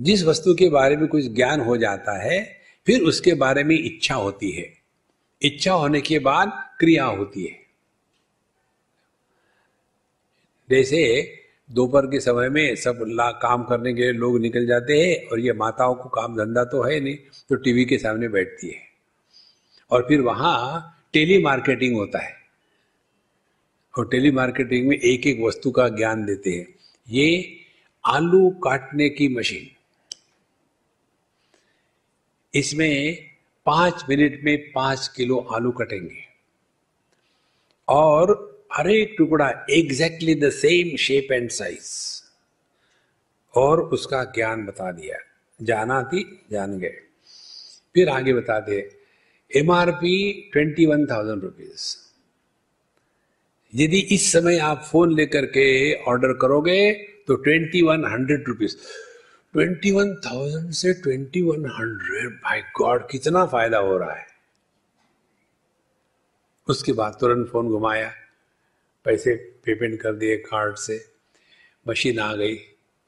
[0.00, 4.14] जिस वस्तु के बारे में कुछ ज्ञान हो जाता है, फिर उसके बारे में इच्छा
[4.14, 4.72] होती है।
[5.42, 7.58] इच्छा होने के बाद क्रिया होती है।
[10.70, 11.32] जैसे
[11.70, 15.40] दोपहर के समय में सब ला, काम करने के लिए लोग निकल जाते हैं और
[15.40, 17.16] ये माताओं को काम धंधा तो है नहीं
[17.48, 18.80] तो टीवी के सामने बैठती है।
[19.90, 22.34] और फिर वहाँ टेली मार्केटिंग होता है।
[23.98, 26.74] और टेली मार्केटिंग में एक एक वस्तु का ज्ञान देते हैं।
[27.08, 27.56] ये
[28.06, 29.70] आलू काटने की मशीन।
[32.54, 33.18] इसमें
[33.66, 36.22] पाँच मिनट में पाँच किलो आलू कटेंगे।
[37.88, 42.22] और हर एक टुकड़ा exactly the same shape and size
[43.54, 45.16] और उसका ज्ञान बता दिया।
[45.62, 47.00] जाना थी, जान गए।
[47.94, 48.95] फिर आगे बताते
[49.50, 50.16] MRP
[50.52, 51.84] twenty one thousand rupees
[53.72, 55.66] यदि इस समय आप फ़ोन लेकर के
[56.04, 56.92] ऑर्डर करोगे
[57.26, 58.76] तो twenty one hundred rupees
[59.54, 64.26] twenty one thousand से ट्वेंटी वन हंड्रेड भाई गॉड, कितना फ़ायदा हो रहा है।
[66.68, 68.12] उसके बाद तुरंत फ़ोन घुमाया,
[69.04, 69.34] पैसे
[69.64, 71.04] पेमेंट कर दिए कार्ड से,
[71.88, 72.56] मशीन आ गई।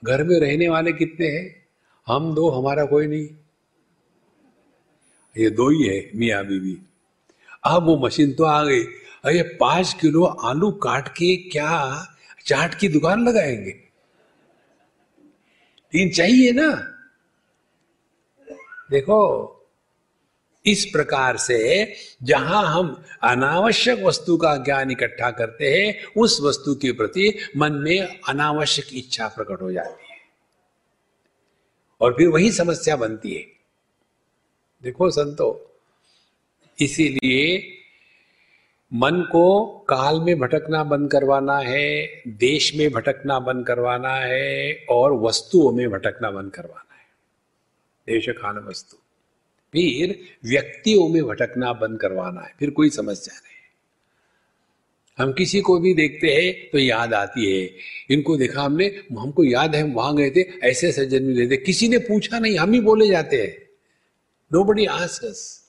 [0.04, 1.66] घर में रहने वाले कितने हैं?
[2.06, 3.28] हम दो, हमारा कोई नहीं।
[5.38, 6.78] ये दो ही है, मियाँ बीवी।
[7.64, 8.84] अब वो मशीन तो आ गई।
[9.24, 12.04] अरे, पाँच किलो आलू काट के क्या
[12.46, 13.70] चाट की दुकान लगाएँगे?
[15.92, 16.94] तीन चाहिए ना?
[18.90, 19.54] देखो,
[20.66, 26.92] इस प्रकार से जहाँ हम अनावश्यक वस्तु का ज्ञान इकट्ठा करते हैं, उस वस्तु के
[26.92, 30.18] प्रति मन में अनावश्यक इच्छा प्रकट हो जाती है।
[32.00, 33.57] और फिर वही समस्या बनती है।
[34.82, 35.76] देखो संतो,
[36.80, 37.74] इसीलिए
[38.94, 45.12] मन को काल में भटकना बंद करवाना है, देश में भटकना बंद करवाना है, और
[45.12, 47.06] वस्तुओं में भटकना बंद करवाना है।
[48.06, 48.96] देश काल वस्तु।
[49.72, 53.48] फिर व्यक्तियों में भटकना बंद करवाना है, फिर कोई समस्या नहीं।
[55.18, 57.70] हम किसी को भी देखते हैं तो याद आती है।
[58.10, 61.88] इनको देखा हमने, हमको याद है, हम वहाँ गए थे ऐसे ऐसे जन्म लेते। किसी
[61.88, 63.67] ने पूछा नहीं, हम ही बोले जाते हैं।
[64.52, 65.68] नो बडी आसस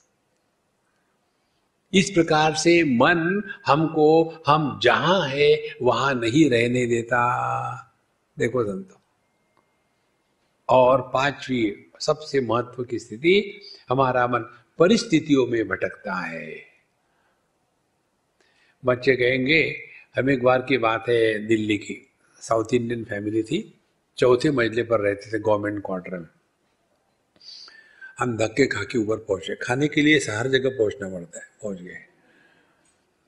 [1.93, 7.21] इस प्रकार से मन हमको, हम जहाँ है, वहाँ नहीं रहने देता।
[8.39, 9.01] देखो संतो।
[10.69, 14.39] और पांचवी सबसे महत्व की स्थिति, हमारा मन
[14.79, 16.55] परिस्थितियों में भटकता है।
[18.85, 19.81] बच्चे कहेंगे,
[20.17, 22.09] हम एक बार की बात है दिल्ली की।
[22.41, 23.79] साउथ इंडियन फैमिली थी।
[24.17, 26.38] चौथे मंजिले पर रहते थे गवर्नमेंट क्वार्टर में।
[28.19, 31.81] हम धक्के खा के ऊपर पहुँचे। खाने के लिए हर जगह पहुँचना पड़ता है, पहुँच
[31.81, 31.97] गए।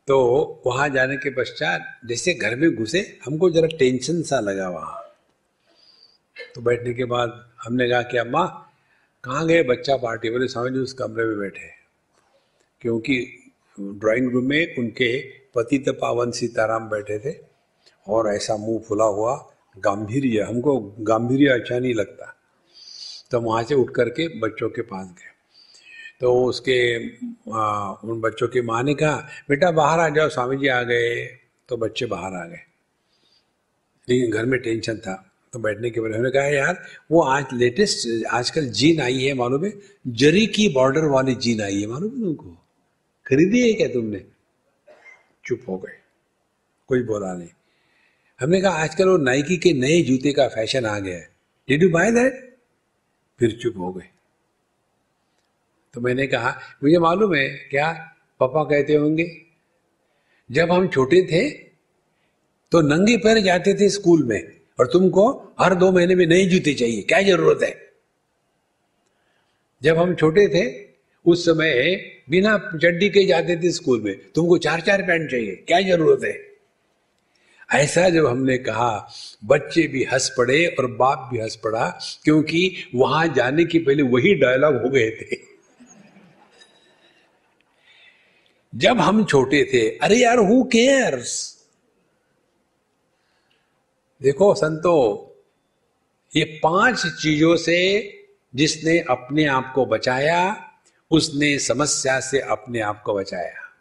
[0.08, 4.98] तो वहाँ जाने के पश्चात जैसे घर में घुसे, हमको जरा टेंशन सा लगा वहाँ।
[6.56, 8.46] तो बैठने के बाद हमने कहा कि अम्मा,
[9.24, 11.70] कहाँ गए बच्चा पार्टी बोले स्वामी जी उस कमरे में बैठे।
[12.82, 13.18] क्योंकि
[13.80, 15.22] ड्राइंग रूम में उनके
[15.56, 17.36] पति तो पावन सीताराम बैठे थे
[18.08, 19.36] और ऐसा मुँह फुला हुआ
[19.80, 22.36] गांधीर्य हमको गांधीर्य अच्छा नहीं लगता।
[23.32, 25.30] तो वहाँ से उठ करके बच्चों के पास गए।
[26.20, 27.08] तो उसके
[27.54, 31.26] आ, उन बच्चों की माँ ने कहा बेटा बाहर आ जाओ स्वामी जी आ गए।
[31.70, 32.60] तो बच्चे बाहर आ गए।
[34.10, 38.26] लेकिन घर में टेंशन था तो बैठने के बाद उन्होंने कहा यार वो आज लेटेस्ट
[38.26, 39.74] आजकल जीन आई है मालूम है?
[40.08, 42.58] जरी की बॉर्डर वाली जीन आई है मालूम है तुमको?
[43.28, 44.26] खरीदी है क्या तुमने?
[45.46, 45.98] चुप हो गए।
[46.88, 47.50] कोई बोला नहीं।
[48.40, 51.30] हमने कहा आजकल वो नाइकी के नए जूते का फ़ैशन आ गया है।
[51.70, 52.51] डिड यू बाय दैट
[53.42, 54.10] फिर चुप हो गए।
[55.94, 56.50] तो मैंने कहा,
[56.84, 57.92] मुझे मालूम है, क्या
[58.40, 59.26] पापा कहते होंगे,
[60.50, 61.50] जब हम छोटे थे
[62.72, 64.42] तो नंगे पैर जाते थे स्कूल में,
[64.80, 67.76] और तुमको हर दो महीने में नए जूते चाहिए, क्या ज़रूरत है?
[69.82, 70.64] जब हम छोटे थे,
[71.26, 71.96] उस समय
[72.30, 76.34] बिना चड्डी के जाते थे स्कूल में, तुमको चार चार पैंट चाहिए, क्या ज़रूरत है?
[77.74, 79.14] ऐसा जब हमने कहा,
[79.46, 84.36] बच्चे भी हंस पड़े और बाप भी हंस पड़ा, क्योंकि वहाँ जाने के पहले वही
[84.36, 85.52] डायलॉग हो गए थे।
[88.76, 91.62] जब हम छोटे थे, अरे यार हु केयर्स
[94.22, 95.28] देखो संतो,
[96.36, 97.78] ये पाँच चीज़ों से
[98.56, 100.72] जिसने अपने आप को बचाया,
[101.12, 103.74] उसने समस्या से अपने आप को बचाया।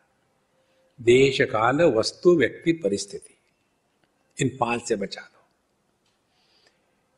[1.00, 3.39] देश काल वस्तु, व्यक्ति, परिस्थिति।
[4.40, 5.38] इन पाँच से बचा दो।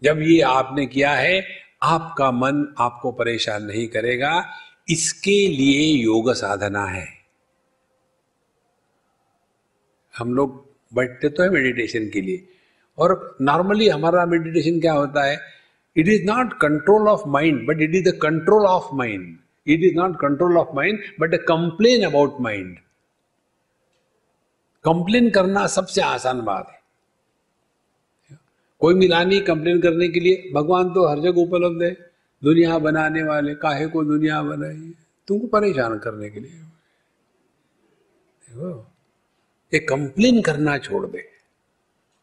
[0.02, 1.44] जब ये आपने किया है,
[1.82, 4.44] आपका मन आपको परेशान नहीं करेगा।
[4.88, 7.06] इसके लिए योग साधना है।
[10.14, 12.48] हम लोग बैठते तो है मेडिटेशन के लिए।
[12.98, 15.38] और नॉर्मली हमारा मेडिटेशन क्या होता है?
[15.96, 19.94] It is not control of mind but it is the control of mind it is
[19.96, 22.76] not control of mind but a complain about mind
[24.84, 26.81] complain करना सबसे आसान बात है।
[28.82, 31.90] कोई मिला नहीं कंप्लेन करने के लिए। भगवान तो हर जगह उपलब्ध है।
[32.42, 34.92] दुनिया बनाने वाले, काहे को दुनिया बनाई
[35.28, 36.50] तुमको परेशान करने के लिए।
[38.48, 38.70] देखो
[39.72, 41.24] ये कंप्लेन करना छोड़ दे।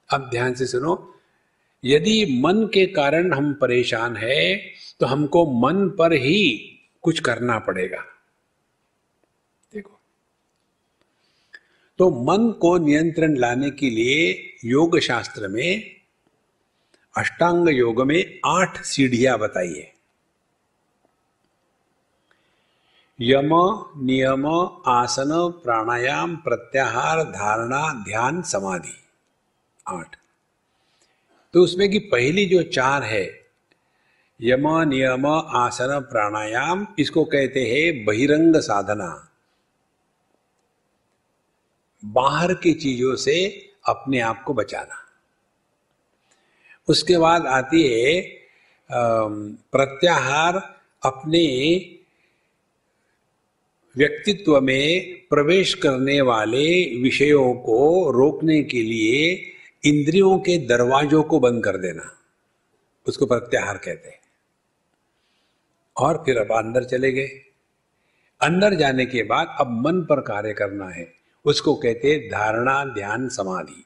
[0.10, 0.96] अब ध्यान से सुनो,
[1.84, 4.56] यदि मन के कारण हम परेशान है
[5.00, 6.42] तो हमको मन पर ही
[7.04, 8.04] कुछ करना पड़ेगा।
[9.72, 10.00] देखो
[12.00, 14.20] तो मन को नियंत्रण लाने के लिए
[14.66, 15.99] योग शास्त्र में
[17.18, 19.94] अष्टांग योग में आठ सीढ़ियाँ बताइए।
[23.22, 23.50] यम,
[23.98, 24.48] नियम,
[24.88, 29.04] आसन, प्राणायाम, प्रत्याहार, धारणा, ध्यान, समाधि।
[29.88, 30.16] आठ।
[31.54, 33.46] तो उसमें की पहली जो चार है,
[34.42, 39.30] यम, नियम, आसन, प्राणायाम, इसको कहते हैं बहिरंग साधना।
[42.06, 45.09] बाहर की चीज़ों से अपने आप को बचाना।
[46.90, 48.22] उसके बाद आती है
[49.72, 51.46] प्रत्याहार अपने
[53.98, 59.52] व्यक्तित्व में प्रवेश करने वाले विषयों को रोकने के लिए
[59.86, 62.14] इंद्रियों के दरवाजों को बंद कर देना।
[63.08, 64.20] उसको प्रत्याहार कहते हैं।
[65.98, 67.28] और फिर अब अंदर चले गए।
[68.42, 71.14] अंदर जाने के बाद अब मन पर कार्य करना है।
[71.46, 73.86] उसको कहते हैं धारणा ध्यान समाधि।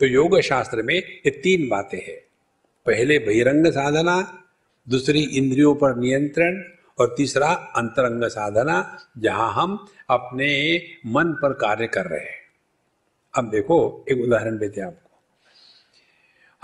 [0.00, 2.20] तो योग शास्त्र में ये तीन बातें हैं।
[2.86, 4.44] पहले बहिरंग साधना,
[4.88, 6.64] दूसरी इंद्रियों पर नियंत्रण
[7.00, 12.40] और तीसरा अंतरंग साधना, जहाँ हम अपने मन पर कार्य कर रहे हैं।
[13.34, 15.20] अब देखो एक उदाहरण देते हैं आपको।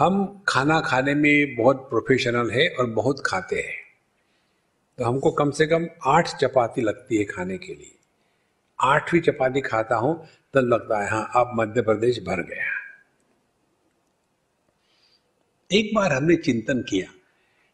[0.05, 3.83] हम खाना खाने में बहुत प्रोफेशनल है और बहुत खाते हैं।
[4.99, 7.99] तो हमको कम से कम आठ चपाती लगती है खाने के लिए।
[8.80, 12.82] आठवीं चपाती खाता हूँ, तब तो लगता है हाँ अब मध्य प्रदेश भर गया।
[15.73, 17.07] एक बार हमने चिंतन किया,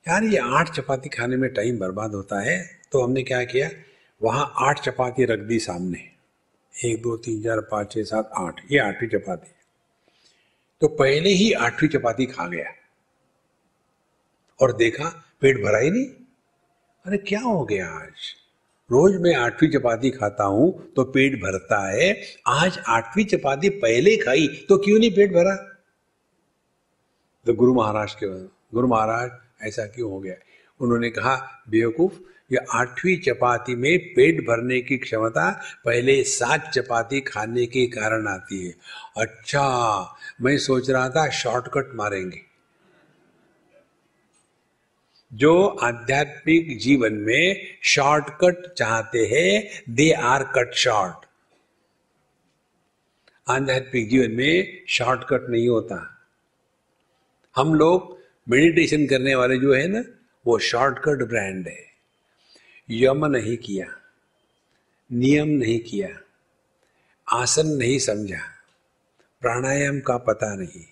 [0.08, 3.70] यार, ये आठ चपाती खाने में टाइम बर्बाद होता है। तो हमने क्या किया,
[4.22, 5.98] वहाँ आठ चपाती रख दी सामने।
[6.84, 9.50] एक, दो, तीन, चार, पाँच, छः, सात, आठ, ये आठवीं चपाती।
[10.80, 12.64] तो पहले ही आठवीं चपाती खा गया।
[14.62, 16.06] और देखा, पेट भरा ही नहीं।
[17.04, 18.34] अरे, क्या हो गया आज?
[18.90, 24.48] रोज मैं आठवीं चपाती खाता हूँ तो पेट भरता है। आज आठवीं चपाती पहले खाई
[24.68, 25.77] तो क्यों नहीं पेट भरा?
[27.48, 28.26] तो गुरु महाराज के
[28.74, 29.30] गुरु महाराज
[29.62, 30.34] ऐसा क्यों हो गया?
[30.80, 32.12] उन्होंने कहा, बेवकूफ़,
[32.52, 38.66] ये आठवीं चपाती में पेट भरने की क्षमता पहले सात चपाती खाने के कारण आती
[38.66, 38.74] है।
[39.16, 42.40] अच्छा मैं सोच रहा था शॉर्टकट मारेंगे।
[45.34, 51.26] जो आध्यात्मिक जीवन में शॉर्टकट चाहते हैं दे आर कट शॉर्ट
[53.50, 56.14] आध्यात्मिक जीवन में शॉर्टकट नहीं होता।
[57.58, 58.16] हम लोग
[58.46, 60.02] मेडिटेशन करने वाले जो है ना,
[60.44, 61.86] वो शॉर्टकट ब्रांड है।
[62.88, 63.86] यम नहीं किया,
[65.10, 66.08] नियम नहीं किया,
[67.26, 68.40] आसन नहीं समझा,
[69.42, 70.84] प्राणायाम का पता नहीं,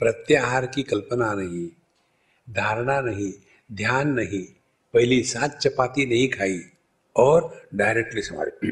[0.00, 1.68] प्रत्याहार की कल्पना नहीं,
[2.48, 3.32] धारणा नहीं,
[3.70, 4.44] ध्यान नहीं,
[4.94, 6.60] पहली सात चपाती नहीं खाई
[7.16, 8.70] और डायरेक्टली समाधि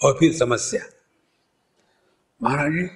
[0.00, 0.80] और फिर समस्या।
[2.40, 2.88] महाराज जी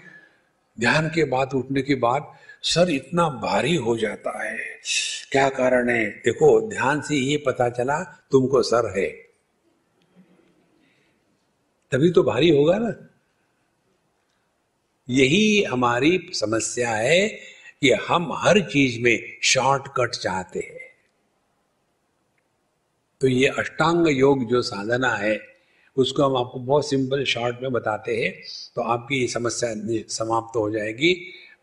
[0.80, 4.58] ध्यान के बाद उठने के बाद सर इतना भारी हो जाता है।
[5.32, 6.10] क्या कारण है?
[6.10, 9.08] देखो, ध्यान से ये पता चला, तुमको सर है।
[11.90, 13.08] तभी तो भारी होगा ना।
[15.10, 17.28] यही हमारी समस्या है
[17.80, 20.88] कि हम हर चीज़ में शॉर्टकट चाहते हैं।
[23.20, 25.57] तो ये अष्टांग योग जो साधना है
[25.98, 28.32] उसको हम आपको बहुत सिंपल शॉर्ट में बताते हैं
[28.76, 29.74] तो आपकी समस्या
[30.08, 31.12] समाप्त हो जाएगी।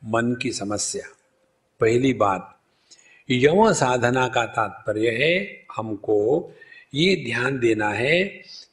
[0.06, 1.08] मन की समस्या।
[1.80, 2.52] पहली बात,
[3.30, 6.52] यम साधना का तात्पर्य है, हमको
[6.94, 8.24] ये ध्यान देना है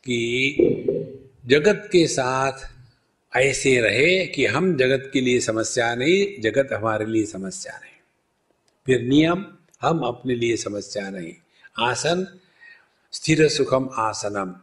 [0.05, 0.57] कि
[1.47, 2.53] जगत के साथ
[3.37, 7.99] ऐसे रहे कि हम जगत के लिए समस्या नहीं, जगत हमारे लिए समस्या नहीं।
[8.87, 9.45] फिर नियम,
[9.83, 11.33] हम अपने लिए समस्या नहीं।
[11.79, 12.27] आसन,
[13.13, 14.55] स्थिर सुखम आसनम।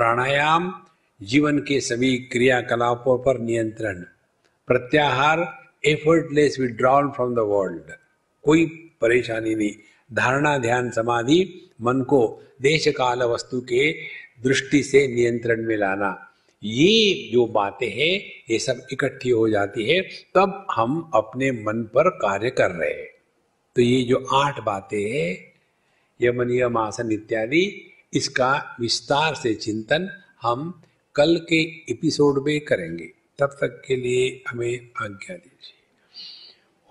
[0.00, 0.82] प्राणायाम,
[1.22, 3.94] जीवन के सभी क्रियाकलापों पर नियंत्रण,
[4.66, 7.92] प्रत्याहार effortless withdrawal from the world
[8.42, 8.66] कोई
[9.00, 9.72] परेशानी नहीं।
[10.12, 13.92] धारणा, ध्यान, समाधि, मन को देश काल वस्तु के
[14.42, 16.30] दृष्टि से नियंत्रण में लाना।
[16.64, 18.20] ये जो बातें हैं,
[18.50, 20.00] ये सब इकट्ठी हो जाती है,
[20.34, 23.08] तब हम अपने मन पर कार्य कर रहे हैं।
[23.76, 25.52] तो ये जो आठ बातें हैं
[26.22, 30.08] यमन यम आसन इत्यादि इसका विस्तार से चिंतन
[30.42, 30.82] हम
[31.14, 35.76] कल के एपिसोड में करेंगे। तब तक के लिए हमें आज्ञा दीजिए।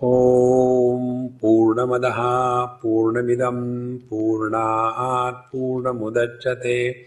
[0.04, 2.16] ॐ पूर्णमदः
[2.64, 7.06] पूर्णमिदं पूर्णात् पूर्णमुदच्यते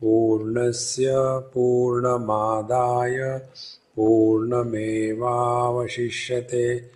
[0.00, 1.12] पूर्णस्य
[1.54, 3.40] पूर्णमादाय
[3.96, 6.90] पूर्णमेवावशिष्यते।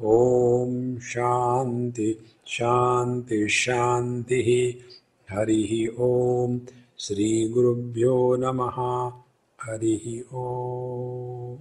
[0.00, 2.16] ॐ शान्ति
[2.48, 4.82] शान्ति, शान्तिः।
[5.30, 6.60] हरिः ॐ
[6.98, 8.76] श्रीगुरुभ्यो नमः।
[9.60, 11.56] हरिः ॐ